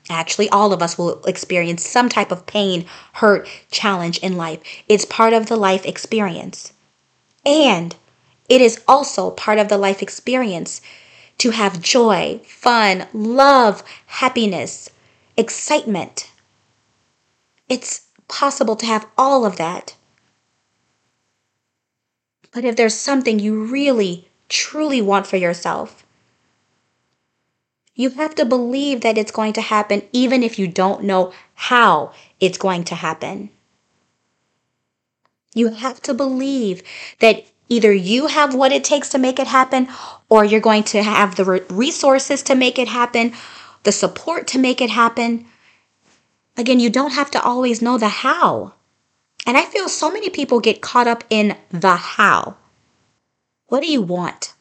Actually, 0.10 0.48
all 0.50 0.72
of 0.72 0.82
us 0.82 0.98
will 0.98 1.22
experience 1.26 1.86
some 1.86 2.08
type 2.08 2.32
of 2.32 2.46
pain, 2.46 2.86
hurt, 3.16 3.46
challenge 3.72 4.20
in 4.20 4.38
life. 4.38 4.62
It's 4.88 5.04
part 5.04 5.34
of 5.34 5.48
the 5.48 5.58
life 5.58 5.86
experience. 5.86 6.72
And 7.46 7.94
it 8.48 8.62
is 8.62 8.82
also 8.88 9.32
part 9.32 9.60
of 9.60 9.68
the 9.68 9.78
life 9.78 10.02
experience 10.02 10.80
to 11.40 11.52
have 11.52 11.82
joy, 11.82 12.40
fun, 12.46 13.08
love, 13.14 13.84
happiness, 14.06 14.90
excitement. 15.36 16.32
It's 17.68 18.08
possible 18.30 18.78
to 18.78 18.86
have 18.86 19.08
all 19.18 19.46
of 19.46 19.58
that. 19.58 19.98
But 22.54 22.64
if 22.64 22.78
there's 22.78 22.96
something 22.96 23.40
you 23.40 23.66
really 23.66 24.28
truly 24.50 25.02
want 25.02 25.28
for 25.28 25.38
yourself. 25.38 26.06
You 27.96 28.12
have 28.12 28.36
to 28.36 28.46
believe 28.46 29.02
that 29.02 29.18
it's 29.18 29.32
going 29.32 29.54
to 29.54 29.62
happen 29.62 30.04
even 30.14 30.44
if 30.44 30.60
you 30.60 30.68
don't 30.68 31.04
know 31.04 31.34
how 31.56 32.14
it's 32.40 32.58
going 32.58 32.84
to 32.86 32.96
happen. 32.96 33.50
You 35.56 35.70
have 35.70 36.02
to 36.04 36.14
believe 36.14 36.84
that 37.20 37.46
either 37.70 37.92
you 37.92 38.28
have 38.28 38.54
what 38.54 38.72
it 38.72 38.84
takes 38.84 39.10
to 39.10 39.18
make 39.18 39.40
it 39.40 39.48
happen 39.48 39.88
or 40.30 40.46
you're 40.46 40.62
going 40.62 40.84
to 40.84 41.02
have 41.02 41.36
the 41.36 41.66
resources 41.70 42.44
to 42.44 42.56
make 42.56 42.78
it 42.78 42.88
happen, 42.88 43.34
the 43.84 43.92
support 43.92 44.46
to 44.48 44.60
make 44.60 44.80
it 44.80 44.92
happen. 44.92 45.48
Again, 46.56 46.80
you 46.80 46.90
don't 46.90 47.14
have 47.14 47.32
to 47.32 47.42
always 47.42 47.82
know 47.82 47.98
the 47.98 48.10
how. 48.10 48.74
And 49.48 49.58
I 49.58 49.66
feel 49.66 49.90
so 49.90 50.12
many 50.12 50.30
people 50.30 50.60
get 50.60 50.82
caught 50.82 51.08
up 51.08 51.24
in 51.30 51.58
the 51.72 51.96
how. 51.96 52.58
What 53.68 53.82
do 53.84 53.92
you 53.92 54.02
want? 54.02 54.54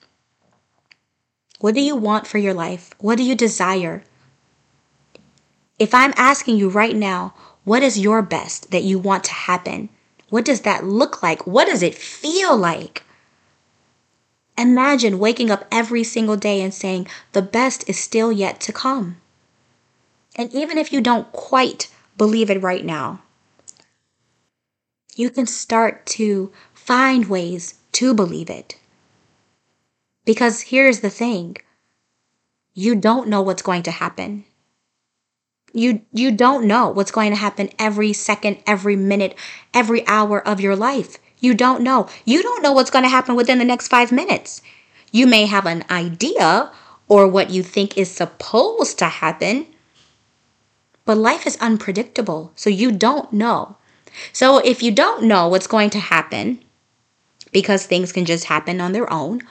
What 1.61 1.75
do 1.75 1.81
you 1.81 1.95
want 1.95 2.27
for 2.27 2.39
your 2.39 2.55
life? 2.55 2.91
What 2.99 3.17
do 3.17 3.23
you 3.23 3.37
desire? 3.37 4.03
If 5.79 5.95
I'm 5.95 6.13
asking 6.17 6.57
you 6.57 6.69
right 6.69 6.97
now, 6.97 7.33
what 7.63 7.85
is 7.85 7.99
your 7.99 8.21
best 8.21 8.73
that 8.73 8.83
you 8.83 8.99
want 8.99 9.23
to 9.25 9.33
happen? 9.33 9.91
What 10.29 10.45
does 10.45 10.63
that 10.63 10.85
look 10.85 11.23
like? 11.23 11.47
What 11.47 11.69
does 11.69 11.83
it 11.83 11.95
feel 11.95 12.57
like? 12.57 13.05
Imagine 14.59 15.21
waking 15.21 15.53
up 15.53 15.67
every 15.71 16.03
single 16.03 16.37
day 16.37 16.61
and 16.61 16.75
saying, 16.75 17.07
the 17.33 17.43
best 17.43 17.89
is 17.89 17.99
still 17.99 18.33
yet 18.33 18.59
to 18.63 18.73
come. 18.73 19.19
And 20.35 20.53
even 20.53 20.79
if 20.79 20.93
you 20.93 21.01
don't 21.01 21.31
quite 21.31 21.89
believe 22.19 22.51
it 22.51 22.63
right 22.63 22.85
now, 22.85 23.23
you 25.15 25.31
can 25.31 25.47
start 25.47 26.05
to 26.07 26.51
find 26.75 27.29
ways 27.29 27.75
to 27.93 28.13
believe 28.13 28.51
it. 28.51 28.77
Because 30.27 30.61
here's 30.61 31.01
the 31.01 31.09
thing 31.09 31.57
you 32.75 32.95
don't 32.95 33.29
know 33.29 33.41
what's 33.41 33.63
going 33.63 33.83
to 33.85 33.91
happen. 33.91 34.45
You, 35.73 36.03
you 36.13 36.31
don't 36.31 36.67
know 36.67 36.89
what's 36.89 37.11
going 37.11 37.31
to 37.31 37.37
happen 37.37 37.71
every 37.79 38.13
second, 38.13 38.59
every 38.67 38.97
minute, 38.97 39.35
every 39.73 40.07
hour 40.07 40.47
of 40.47 40.61
your 40.61 40.77
life. 40.77 41.17
You 41.41 41.55
don't 41.55 41.83
know. 41.83 42.09
You 42.25 42.43
don't 42.43 42.63
know 42.63 42.73
what's 42.73 42.91
going 42.91 43.05
to 43.05 43.11
happen 43.11 43.35
within 43.35 43.59
the 43.59 43.65
next 43.65 43.89
five 43.89 44.13
minutes. 44.13 44.61
You 45.13 45.27
may 45.27 45.47
have 45.47 45.65
an 45.65 45.85
idea 45.91 46.71
or 47.09 47.29
what 47.29 47.51
you 47.51 47.63
think 47.63 47.97
is 47.97 48.11
supposed 48.11 48.99
to 48.99 49.07
happen, 49.07 49.67
but 51.05 51.17
life 51.17 51.47
is 51.47 51.57
unpredictable, 51.59 52.53
so 52.57 52.69
you 52.69 52.91
don't 52.91 53.33
know. 53.33 53.77
So 54.33 54.59
if 54.59 54.83
you 54.83 54.91
don't 54.91 55.25
know 55.25 55.49
what's 55.49 55.69
going 55.69 55.91
to 55.91 56.01
happen, 56.01 56.65
because 57.53 57.87
things 57.87 58.13
can 58.13 58.25
just 58.25 58.45
happen 58.45 58.81
on 58.81 58.93
their 58.93 59.11
own, 59.13 59.43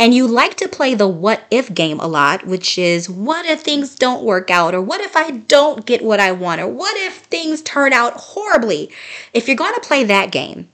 and 0.00 0.14
you 0.14 0.26
like 0.26 0.56
to 0.56 0.66
play 0.66 0.94
the 0.94 1.06
what 1.06 1.42
if 1.50 1.74
game 1.74 2.00
a 2.00 2.08
lot, 2.08 2.46
which 2.46 2.78
is 2.78 3.10
what 3.10 3.44
if 3.44 3.60
things 3.60 3.94
don't 3.94 4.24
work 4.24 4.50
out, 4.50 4.74
or 4.74 4.80
what 4.80 5.02
if 5.02 5.14
I 5.14 5.30
don't 5.30 5.84
get 5.84 6.02
what 6.02 6.18
I 6.18 6.32
want, 6.32 6.62
or 6.62 6.68
what 6.68 6.96
if 6.96 7.18
things 7.18 7.60
turn 7.60 7.92
out 7.92 8.14
horribly. 8.14 8.90
If 9.34 9.46
you're 9.46 9.58
going 9.58 9.74
to 9.74 9.86
play 9.86 10.04
that 10.04 10.32
game, 10.32 10.70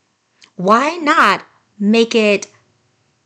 why 0.55 0.97
not 0.99 1.45
make 1.77 2.15
it 2.15 2.47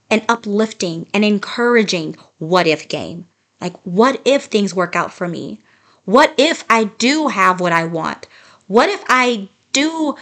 an 0.08 0.24
uplifting 0.26 1.06
and 1.12 1.22
encouraging 1.22 2.16
what 2.38 2.66
if 2.66 2.88
game? 2.88 3.26
Like, 3.60 3.76
what 3.84 4.22
if 4.24 4.44
things 4.44 4.74
work 4.74 4.96
out 4.96 5.12
for 5.12 5.28
me? 5.28 5.60
What 6.06 6.32
if 6.38 6.64
I 6.70 6.84
do 6.84 7.28
have 7.28 7.60
what 7.60 7.72
I 7.72 7.84
want? 7.84 8.26
What 8.68 8.88
if 8.88 9.04
I 9.10 9.50
do 9.72 10.16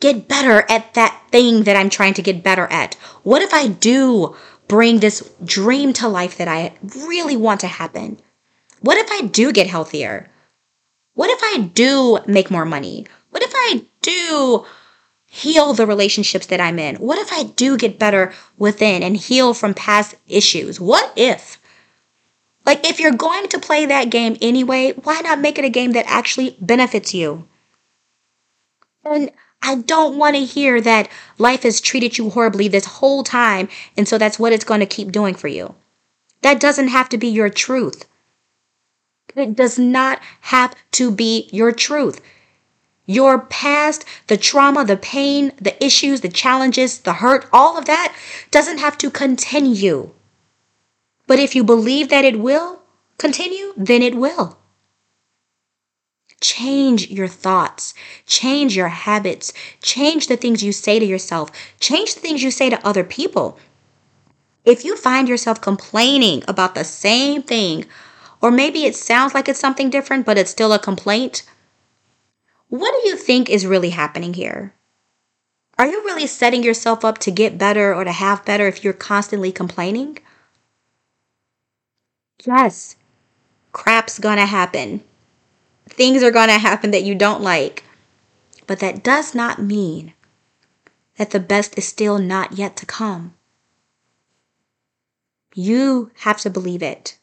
get 0.00 0.26
better 0.26 0.64
at 0.68 0.94
that 0.94 1.22
thing 1.30 1.62
that 1.62 1.76
I'm 1.76 1.88
trying 1.88 2.14
to 2.14 2.22
get 2.22 2.42
better 2.42 2.66
at? 2.66 2.96
What 3.22 3.42
if 3.42 3.54
I 3.54 3.68
do 3.68 4.34
bring 4.68 5.00
this 5.00 5.28
dream 5.44 5.92
to 5.94 6.08
life 6.08 6.36
that 6.38 6.48
I 6.48 6.74
really 6.96 7.36
want 7.36 7.60
to 7.60 7.66
happen? 7.66 8.20
What 8.80 8.98
if 8.98 9.10
I 9.10 9.26
do 9.26 9.52
get 9.52 9.66
healthier? 9.66 10.30
What 11.14 11.30
if 11.30 11.40
I 11.42 11.66
do 11.66 12.18
make 12.26 12.50
more 12.50 12.64
money? 12.64 13.06
What 13.30 13.42
if 13.42 13.52
I 13.54 13.82
do 14.02 14.64
heal 15.26 15.74
the 15.74 15.86
relationships 15.86 16.46
that 16.46 16.60
I'm 16.60 16.78
in? 16.78 16.96
What 16.96 17.18
if 17.18 17.32
I 17.32 17.44
do 17.44 17.76
get 17.76 17.98
better 17.98 18.32
within 18.56 19.02
and 19.02 19.16
heal 19.16 19.52
from 19.52 19.74
past 19.74 20.14
issues? 20.26 20.80
What 20.80 21.12
if? 21.16 21.60
Like, 22.64 22.86
if 22.86 23.00
you're 23.00 23.12
going 23.12 23.48
to 23.48 23.58
play 23.58 23.86
that 23.86 24.10
game 24.10 24.36
anyway, 24.42 24.92
why 24.92 25.20
not 25.20 25.40
make 25.40 25.58
it 25.58 25.64
a 25.64 25.70
game 25.70 25.92
that 25.92 26.04
actually 26.06 26.56
benefits 26.60 27.14
you? 27.14 27.48
And 29.04 29.30
I 29.62 29.76
don't 29.76 30.16
want 30.16 30.36
to 30.36 30.44
hear 30.44 30.80
that 30.80 31.08
life 31.36 31.64
has 31.64 31.80
treated 31.80 32.16
you 32.16 32.30
horribly 32.30 32.68
this 32.68 32.84
whole 32.86 33.22
time, 33.22 33.68
and 33.96 34.06
so 34.06 34.18
that's 34.18 34.38
what 34.38 34.52
it's 34.52 34.64
going 34.64 34.80
to 34.80 34.86
keep 34.86 35.12
doing 35.12 35.34
for 35.34 35.48
you. 35.48 35.74
That 36.42 36.60
doesn't 36.60 36.88
have 36.88 37.08
to 37.10 37.18
be 37.18 37.28
your 37.28 37.50
truth. 37.50 38.06
It 39.34 39.56
does 39.56 39.78
not 39.78 40.20
have 40.42 40.74
to 40.92 41.10
be 41.10 41.48
your 41.52 41.72
truth. 41.72 42.20
Your 43.06 43.38
past, 43.38 44.04
the 44.26 44.36
trauma, 44.36 44.84
the 44.84 44.96
pain, 44.96 45.52
the 45.60 45.82
issues, 45.84 46.20
the 46.20 46.28
challenges, 46.28 47.00
the 47.00 47.14
hurt, 47.14 47.46
all 47.52 47.78
of 47.78 47.86
that 47.86 48.14
doesn't 48.50 48.78
have 48.78 48.98
to 48.98 49.10
continue. 49.10 50.10
But 51.26 51.38
if 51.38 51.54
you 51.54 51.64
believe 51.64 52.08
that 52.10 52.24
it 52.24 52.38
will 52.38 52.82
continue, 53.16 53.72
then 53.76 54.02
it 54.02 54.14
will. 54.14 54.57
Change 56.40 57.10
your 57.10 57.26
thoughts, 57.26 57.94
change 58.26 58.76
your 58.76 58.88
habits, 58.88 59.52
change 59.82 60.28
the 60.28 60.36
things 60.36 60.62
you 60.62 60.72
say 60.72 60.98
to 60.98 61.04
yourself, 61.04 61.50
change 61.80 62.14
the 62.14 62.20
things 62.20 62.42
you 62.42 62.50
say 62.50 62.70
to 62.70 62.86
other 62.86 63.02
people. 63.02 63.58
If 64.64 64.84
you 64.84 64.96
find 64.96 65.28
yourself 65.28 65.60
complaining 65.60 66.44
about 66.46 66.74
the 66.74 66.84
same 66.84 67.42
thing, 67.42 67.86
or 68.40 68.50
maybe 68.50 68.84
it 68.84 68.94
sounds 68.94 69.34
like 69.34 69.48
it's 69.48 69.58
something 69.58 69.90
different, 69.90 70.26
but 70.26 70.38
it's 70.38 70.50
still 70.50 70.72
a 70.72 70.78
complaint, 70.78 71.42
what 72.68 72.94
do 73.02 73.08
you 73.08 73.16
think 73.16 73.48
is 73.48 73.66
really 73.66 73.90
happening 73.90 74.34
here? 74.34 74.74
Are 75.78 75.86
you 75.86 76.04
really 76.04 76.26
setting 76.26 76.62
yourself 76.62 77.04
up 77.04 77.18
to 77.18 77.30
get 77.30 77.56
better 77.56 77.94
or 77.94 78.04
to 78.04 78.12
have 78.12 78.44
better 78.44 78.66
if 78.66 78.84
you're 78.84 78.92
constantly 78.92 79.52
complaining? 79.52 80.18
Yes, 82.44 82.96
crap's 83.72 84.18
gonna 84.18 84.46
happen. 84.46 85.02
Things 85.88 86.22
are 86.22 86.30
gonna 86.30 86.58
happen 86.58 86.90
that 86.90 87.04
you 87.04 87.14
don't 87.14 87.42
like. 87.42 87.84
But 88.66 88.80
that 88.80 89.02
does 89.02 89.34
not 89.34 89.62
mean 89.62 90.12
that 91.16 91.30
the 91.30 91.40
best 91.40 91.76
is 91.76 91.86
still 91.86 92.18
not 92.18 92.52
yet 92.52 92.76
to 92.76 92.86
come. 92.86 93.34
You 95.54 96.10
have 96.20 96.38
to 96.42 96.50
believe 96.50 96.82
it. 96.82 97.18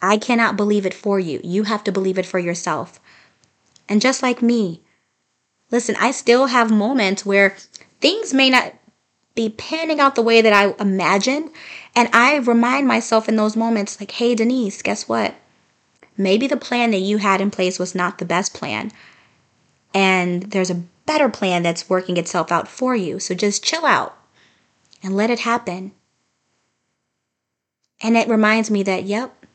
I 0.00 0.16
cannot 0.16 0.56
believe 0.56 0.86
it 0.86 0.94
for 0.94 1.18
you. 1.20 1.40
You 1.42 1.64
have 1.64 1.84
to 1.84 1.92
believe 1.92 2.18
it 2.18 2.26
for 2.26 2.38
yourself. 2.38 3.00
And 3.88 4.00
just 4.00 4.22
like 4.22 4.42
me, 4.42 4.82
listen, 5.70 5.96
I 6.00 6.10
still 6.10 6.46
have 6.46 6.70
moments 6.70 7.26
where 7.26 7.56
things 8.00 8.32
may 8.32 8.50
not 8.50 8.74
be 9.34 9.48
panning 9.50 10.00
out 10.00 10.14
the 10.14 10.22
way 10.22 10.40
that 10.40 10.52
I 10.52 10.74
imagined. 10.80 11.50
And 11.94 12.08
I 12.12 12.36
remind 12.36 12.88
myself 12.88 13.28
in 13.28 13.36
those 13.36 13.56
moments, 13.56 14.00
like, 14.00 14.10
hey, 14.12 14.34
Denise, 14.34 14.82
guess 14.82 15.08
what? 15.08 15.34
Maybe 16.18 16.48
the 16.48 16.56
plan 16.56 16.90
that 16.90 16.98
you 16.98 17.18
had 17.18 17.40
in 17.40 17.50
place 17.50 17.78
was 17.78 17.94
not 17.94 18.18
the 18.18 18.24
best 18.24 18.52
plan. 18.52 18.90
And 19.94 20.42
there's 20.42 20.70
a 20.70 20.82
better 21.06 21.28
plan 21.28 21.62
that's 21.62 21.88
working 21.88 22.16
itself 22.16 22.50
out 22.52 22.66
for 22.68 22.94
you. 22.94 23.20
So 23.20 23.34
just 23.34 23.64
chill 23.64 23.86
out 23.86 24.18
and 25.02 25.16
let 25.16 25.30
it 25.30 25.40
happen. 25.40 25.92
And 28.02 28.16
it 28.16 28.28
reminds 28.28 28.70
me 28.70 28.82
that, 28.82 29.04
yep, 29.04 29.46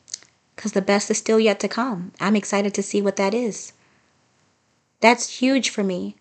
because 0.56 0.72
the 0.72 0.82
best 0.82 1.12
is 1.12 1.18
still 1.18 1.40
yet 1.40 1.60
to 1.60 1.68
come. 1.68 2.14
I'm 2.20 2.36
excited 2.36 2.74
to 2.76 2.84
see 2.84 3.02
what 3.02 3.18
that 3.18 3.34
is. 3.34 3.74
That's 5.02 5.40
huge 5.40 5.70
for 5.70 5.84
me. 5.84 6.16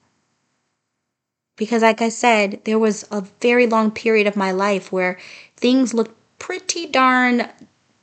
Because, 1.57 1.83
like 1.83 2.03
I 2.03 2.09
said, 2.09 2.61
there 2.65 2.79
was 2.79 3.07
a 3.11 3.21
very 3.41 3.67
long 3.67 3.91
period 3.91 4.27
of 4.27 4.37
my 4.37 4.51
life 4.51 4.91
where 4.91 5.19
things 5.57 5.95
looked 5.95 6.17
pretty 6.39 6.87
darn 6.87 7.49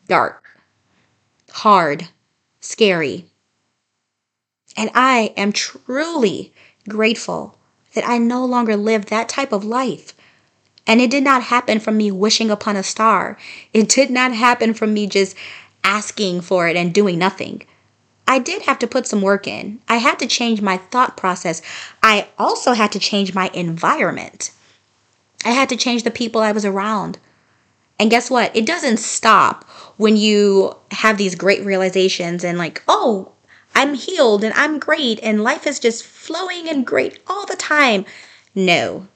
dark, 0.08 0.43
hard, 1.52 2.08
scary. 2.59 3.25
And 4.77 4.89
I 4.93 5.33
am 5.35 5.51
truly 5.51 6.53
grateful 6.87 7.57
that 7.93 8.07
I 8.07 8.17
no 8.17 8.45
longer 8.45 8.75
live 8.75 9.07
that 9.07 9.29
type 9.29 9.51
of 9.51 9.65
life. 9.65 10.13
And 10.85 11.01
it 11.01 11.11
did 11.11 11.23
not 11.23 11.43
happen 11.43 11.79
from 11.79 11.97
me 11.97 12.11
wishing 12.11 12.49
upon 12.49 12.75
a 12.75 12.83
star. 12.83 13.37
It 13.73 13.89
did 13.89 14.09
not 14.09 14.33
happen 14.33 14.73
from 14.73 14.93
me 14.93 15.07
just 15.07 15.35
asking 15.83 16.41
for 16.41 16.67
it 16.67 16.75
and 16.75 16.93
doing 16.93 17.19
nothing. 17.19 17.63
I 18.27 18.39
did 18.39 18.63
have 18.63 18.77
to 18.79 18.87
put 18.87 19.07
some 19.07 19.21
work 19.21 19.47
in. 19.47 19.81
I 19.87 19.97
had 19.97 20.19
to 20.19 20.27
change 20.27 20.61
my 20.61 20.77
thought 20.77 21.17
process. 21.17 21.61
I 22.03 22.27
also 22.37 22.73
had 22.73 22.91
to 22.91 22.99
change 22.99 23.33
my 23.33 23.49
environment. 23.53 24.51
I 25.43 25.51
had 25.51 25.69
to 25.69 25.77
change 25.77 26.03
the 26.03 26.11
people 26.11 26.41
I 26.41 26.51
was 26.51 26.65
around. 26.65 27.17
And 27.99 28.09
guess 28.09 28.31
what? 28.31 28.55
It 28.55 28.65
doesn't 28.65 28.97
stop 28.97 29.67
when 29.97 30.15
you 30.15 30.73
have 30.91 31.17
these 31.17 31.35
great 31.35 31.63
realizations 31.65 32.45
and, 32.45 32.57
like, 32.57 32.81
oh, 32.88 33.33
I'm 33.75 33.93
healed 33.93 34.43
and 34.43 34.53
I'm 34.55 34.79
great 34.79 35.19
and 35.21 35.43
life 35.43 35.67
is 35.67 35.79
just 35.79 36.05
flowing 36.05 36.67
and 36.67 36.85
great 36.85 37.19
all 37.27 37.45
the 37.45 37.55
time. 37.55 38.05
No. 38.55 39.07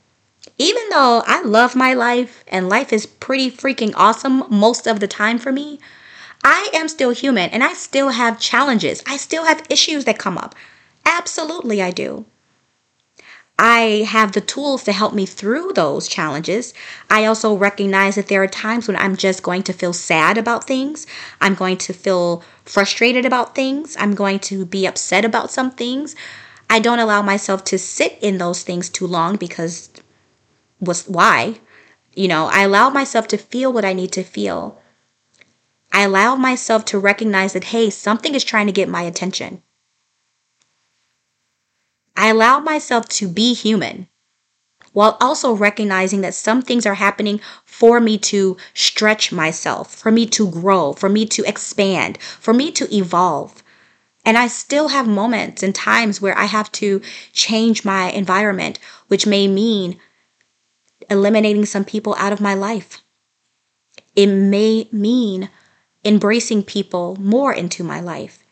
Even 0.58 0.89
though 0.89 1.24
I 1.26 1.41
love 1.41 1.76
my 1.76 1.93
life 1.93 2.43
and 2.48 2.69
life 2.69 2.93
is 2.93 3.06
pretty 3.06 3.50
freaking 3.50 3.93
awesome 3.96 4.43
most 4.50 4.88
of 4.88 5.00
the 5.00 5.08
time 5.08 5.39
for 5.39 5.52
me, 5.52 5.80
I 6.43 6.69
am 6.74 6.88
still 6.89 7.12
human 7.12 7.50
and 7.52 7.63
I 7.63 7.74
still 7.74 8.10
have 8.10 8.39
challenges. 8.39 9.02
I 9.08 9.17
still 9.17 9.46
have 9.46 9.65
issues 9.69 10.06
that 10.06 10.19
come 10.19 10.38
up. 10.38 10.56
Absolutely, 11.06 11.82
I 11.82 11.91
do. 11.91 12.26
I 13.60 14.06
have 14.08 14.32
the 14.32 14.42
tools 14.42 14.84
to 14.84 14.92
help 14.92 15.13
me 15.13 15.26
through 15.26 15.74
those 15.74 16.08
challenges. 16.08 16.74
I 17.10 17.26
also 17.26 17.56
recognize 17.56 18.16
that 18.16 18.28
there 18.28 18.42
are 18.42 18.48
times 18.48 18.88
when 18.88 18.98
I'm 18.98 19.16
just 19.16 19.44
going 19.44 19.63
to 19.63 19.74
feel 19.74 19.94
sad 19.94 20.38
about 20.38 20.66
things. 20.66 21.06
I'm 21.39 21.54
going 21.54 21.78
to 21.78 21.94
feel 21.94 22.44
frustrated 22.66 23.26
about 23.26 23.54
things. 23.54 23.96
I'm 24.00 24.16
going 24.16 24.39
to 24.39 24.66
be 24.66 24.88
upset 24.88 25.24
about 25.24 25.52
some 25.52 25.72
things. 25.72 26.16
I 26.70 26.80
don't 26.80 27.00
allow 27.00 27.22
myself 27.22 27.63
to 27.66 27.78
sit 27.78 28.18
in 28.22 28.39
those 28.39 28.63
things 28.63 28.89
too 28.89 29.06
long 29.06 29.36
because 29.36 29.92
was 30.80 31.08
why? 31.08 31.60
You 32.16 32.28
know, 32.28 32.48
I 32.52 32.63
allow 32.63 32.89
myself 32.89 33.28
to 33.30 33.38
feel 33.38 33.72
what 33.72 33.86
I 33.86 33.94
need 33.94 34.12
to 34.13 34.24
feel. 34.24 34.82
I 35.92 36.02
allow 36.02 36.36
myself 36.36 36.86
to 36.86 37.00
recognize 37.00 37.54
that, 37.54 37.66
hey, 37.66 37.92
something 37.92 38.34
is 38.34 38.44
trying 38.44 38.66
to 38.66 38.74
get 38.74 38.89
my 38.89 39.04
attention. 39.04 39.62
I 42.15 42.30
allow 42.30 42.60
myself 42.60 43.08
to 43.10 43.28
be 43.28 43.54
human 43.54 44.08
while 44.93 45.17
also 45.19 45.54
recognizing 45.54 46.21
that 46.21 46.36
some 46.36 46.62
things 46.62 46.86
are 46.86 46.93
happening 46.93 47.41
for 47.65 47.99
me 47.99 48.17
to 48.19 48.56
stretch 48.73 49.32
myself, 49.32 49.93
for 49.93 50.12
me 50.12 50.26
to 50.28 50.49
grow, 50.49 50.93
for 50.93 51.10
me 51.10 51.26
to 51.26 51.43
expand, 51.47 52.17
for 52.21 52.54
me 52.54 52.71
to 52.71 52.95
evolve. 52.95 53.63
And 54.23 54.38
I 54.38 54.47
still 54.47 54.89
have 54.89 55.08
moments 55.08 55.63
and 55.63 55.73
times 55.76 56.21
where 56.21 56.38
I 56.38 56.45
have 56.45 56.71
to 56.73 57.02
change 57.34 57.84
my 57.84 58.10
environment, 58.12 58.80
which 59.08 59.28
may 59.28 59.47
mean 59.47 59.99
eliminating 61.10 61.65
some 61.65 61.84
people 61.84 62.15
out 62.17 62.32
of 62.32 62.39
my 62.39 62.54
life. 62.54 63.04
It 64.15 64.28
may 64.28 64.88
mean 64.91 65.49
embracing 66.06 66.63
people 66.63 67.17
more 67.19 67.52
into 67.52 67.84
my 67.84 67.99
life. 67.99 68.42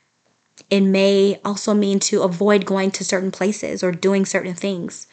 It 0.71 0.81
may 0.81 1.37
also 1.43 1.73
mean 1.73 1.99
to 1.99 2.23
avoid 2.23 2.65
going 2.65 2.91
to 2.91 3.03
certain 3.03 3.29
places 3.29 3.83
or 3.83 3.91
doing 3.91 4.25
certain 4.25 4.55
things. 4.55 5.05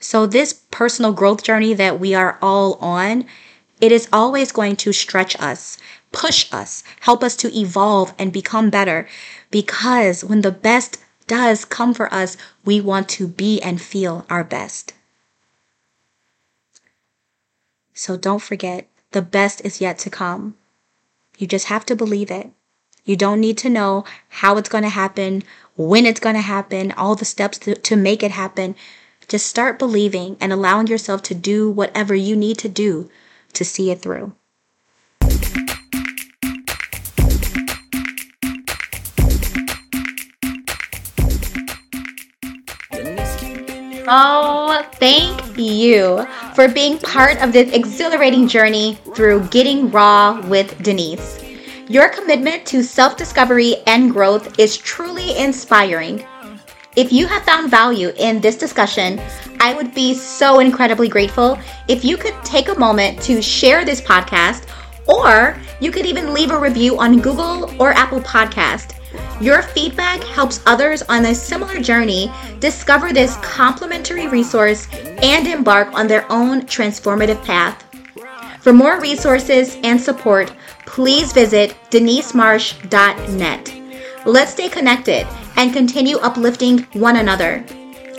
So, 0.00 0.26
this 0.26 0.52
personal 0.72 1.12
growth 1.12 1.44
journey 1.44 1.72
that 1.74 2.00
we 2.00 2.12
are 2.12 2.36
all 2.42 2.74
on, 2.80 3.26
it 3.80 3.92
is 3.92 4.08
always 4.12 4.50
going 4.50 4.74
to 4.76 4.92
stretch 4.92 5.40
us, 5.40 5.78
push 6.10 6.52
us, 6.52 6.82
help 7.00 7.22
us 7.22 7.36
to 7.36 7.56
evolve 7.56 8.12
and 8.18 8.32
become 8.32 8.70
better. 8.70 9.06
Because 9.52 10.24
when 10.24 10.40
the 10.40 10.50
best 10.50 10.98
does 11.28 11.64
come 11.64 11.94
for 11.94 12.12
us, 12.12 12.36
we 12.64 12.80
want 12.80 13.08
to 13.10 13.28
be 13.28 13.62
and 13.62 13.80
feel 13.80 14.26
our 14.28 14.42
best. 14.42 14.94
So 17.94 18.16
don't 18.16 18.42
forget, 18.42 18.88
the 19.12 19.22
best 19.22 19.60
is 19.64 19.80
yet 19.80 19.98
to 20.00 20.10
come. 20.10 20.56
You 21.38 21.46
just 21.46 21.66
have 21.66 21.86
to 21.86 21.94
believe 21.94 22.32
it. 22.32 22.50
You 23.04 23.16
don't 23.16 23.40
need 23.40 23.58
to 23.58 23.68
know 23.68 24.04
how 24.28 24.56
it's 24.56 24.68
going 24.68 24.84
to 24.84 24.90
happen, 24.90 25.42
when 25.76 26.04
it's 26.04 26.20
going 26.20 26.34
to 26.34 26.42
happen, 26.42 26.92
all 26.92 27.14
the 27.14 27.24
steps 27.24 27.58
to, 27.58 27.74
to 27.74 27.96
make 27.96 28.22
it 28.22 28.32
happen. 28.32 28.74
Just 29.28 29.46
start 29.46 29.78
believing 29.78 30.36
and 30.40 30.52
allowing 30.52 30.86
yourself 30.88 31.22
to 31.22 31.34
do 31.34 31.70
whatever 31.70 32.14
you 32.14 32.36
need 32.36 32.58
to 32.58 32.68
do 32.68 33.10
to 33.54 33.64
see 33.64 33.90
it 33.90 34.00
through. 34.00 34.34
Oh, 44.12 44.84
thank 44.94 45.56
you 45.56 46.26
for 46.56 46.66
being 46.66 46.98
part 46.98 47.40
of 47.40 47.52
this 47.52 47.72
exhilarating 47.72 48.48
journey 48.48 48.98
through 49.14 49.46
Getting 49.48 49.90
Raw 49.92 50.44
with 50.48 50.82
Denise. 50.82 51.49
Your 51.90 52.08
commitment 52.08 52.64
to 52.66 52.84
self 52.84 53.16
discovery 53.16 53.78
and 53.88 54.12
growth 54.12 54.60
is 54.60 54.76
truly 54.76 55.36
inspiring. 55.36 56.24
If 56.94 57.12
you 57.12 57.26
have 57.26 57.42
found 57.42 57.68
value 57.68 58.12
in 58.16 58.40
this 58.40 58.56
discussion, 58.56 59.20
I 59.58 59.74
would 59.74 59.92
be 59.92 60.14
so 60.14 60.60
incredibly 60.60 61.08
grateful 61.08 61.58
if 61.88 62.04
you 62.04 62.16
could 62.16 62.36
take 62.44 62.68
a 62.68 62.78
moment 62.78 63.20
to 63.22 63.42
share 63.42 63.84
this 63.84 64.00
podcast, 64.00 64.68
or 65.08 65.58
you 65.80 65.90
could 65.90 66.06
even 66.06 66.32
leave 66.32 66.52
a 66.52 66.60
review 66.60 66.96
on 66.96 67.18
Google 67.20 67.74
or 67.82 67.90
Apple 67.90 68.20
Podcast. 68.20 68.94
Your 69.40 69.60
feedback 69.60 70.22
helps 70.22 70.60
others 70.66 71.02
on 71.02 71.26
a 71.26 71.34
similar 71.34 71.80
journey 71.80 72.30
discover 72.60 73.12
this 73.12 73.36
complimentary 73.38 74.28
resource 74.28 74.86
and 74.94 75.44
embark 75.48 75.92
on 75.94 76.06
their 76.06 76.24
own 76.30 76.66
transformative 76.66 77.44
path. 77.44 77.89
For 78.60 78.72
more 78.72 79.00
resources 79.00 79.78
and 79.82 80.00
support, 80.00 80.52
please 80.86 81.32
visit 81.32 81.74
denisemarsh.net. 81.90 83.74
Let's 84.26 84.52
stay 84.52 84.68
connected 84.68 85.26
and 85.56 85.72
continue 85.72 86.18
uplifting 86.18 86.80
one 86.92 87.16
another. 87.16 87.64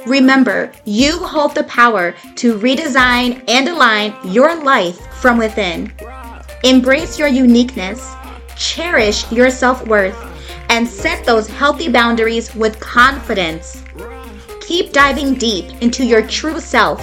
Remember, 0.08 0.72
you 0.84 1.20
hold 1.20 1.54
the 1.54 1.64
power 1.66 2.16
to 2.38 2.58
redesign 2.58 3.44
and 3.48 3.68
align 3.68 4.16
your 4.26 4.56
life 4.64 4.98
from 5.18 5.38
within. 5.38 5.94
Embrace 6.64 7.20
your 7.20 7.28
uniqueness, 7.28 8.16
cherish 8.56 9.32
your 9.32 9.52
self 9.52 9.86
worth, 9.88 10.18
and 10.70 10.88
set 10.88 11.24
those 11.24 11.48
healthy 11.48 11.88
boundaries 11.88 12.54
with 12.56 12.80
confidence. 12.80 13.84
Keep 14.62 14.92
diving 14.92 15.36
deep 15.36 15.66
into 15.82 16.04
your 16.04 16.26
true 16.26 16.60
self, 16.60 17.00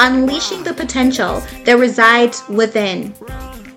unleashing 0.00 0.64
the 0.64 0.74
potential 0.74 1.40
that 1.64 1.78
resides 1.78 2.42
within. 2.48 3.14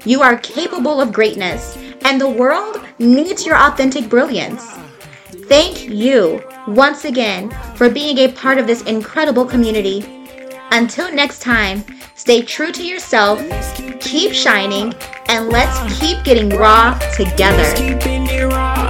You 0.05 0.21
are 0.21 0.37
capable 0.37 1.01
of 1.01 1.13
greatness, 1.13 1.77
and 2.05 2.19
the 2.19 2.29
world 2.29 2.81
needs 2.97 3.45
your 3.45 3.57
authentic 3.57 4.09
brilliance. 4.09 4.65
Thank 5.47 5.89
you 5.89 6.41
once 6.67 7.03
again 7.05 7.51
for 7.75 7.89
being 7.89 8.17
a 8.19 8.31
part 8.31 8.57
of 8.57 8.67
this 8.67 8.83
incredible 8.83 9.45
community. 9.45 10.25
Until 10.71 11.13
next 11.13 11.41
time, 11.41 11.83
stay 12.15 12.41
true 12.41 12.71
to 12.71 12.83
yourself, 12.83 13.39
keep 13.99 14.31
shining, 14.31 14.93
and 15.27 15.49
let's 15.49 15.99
keep 15.99 16.23
getting 16.23 16.49
raw 16.49 16.97
together. 17.15 18.82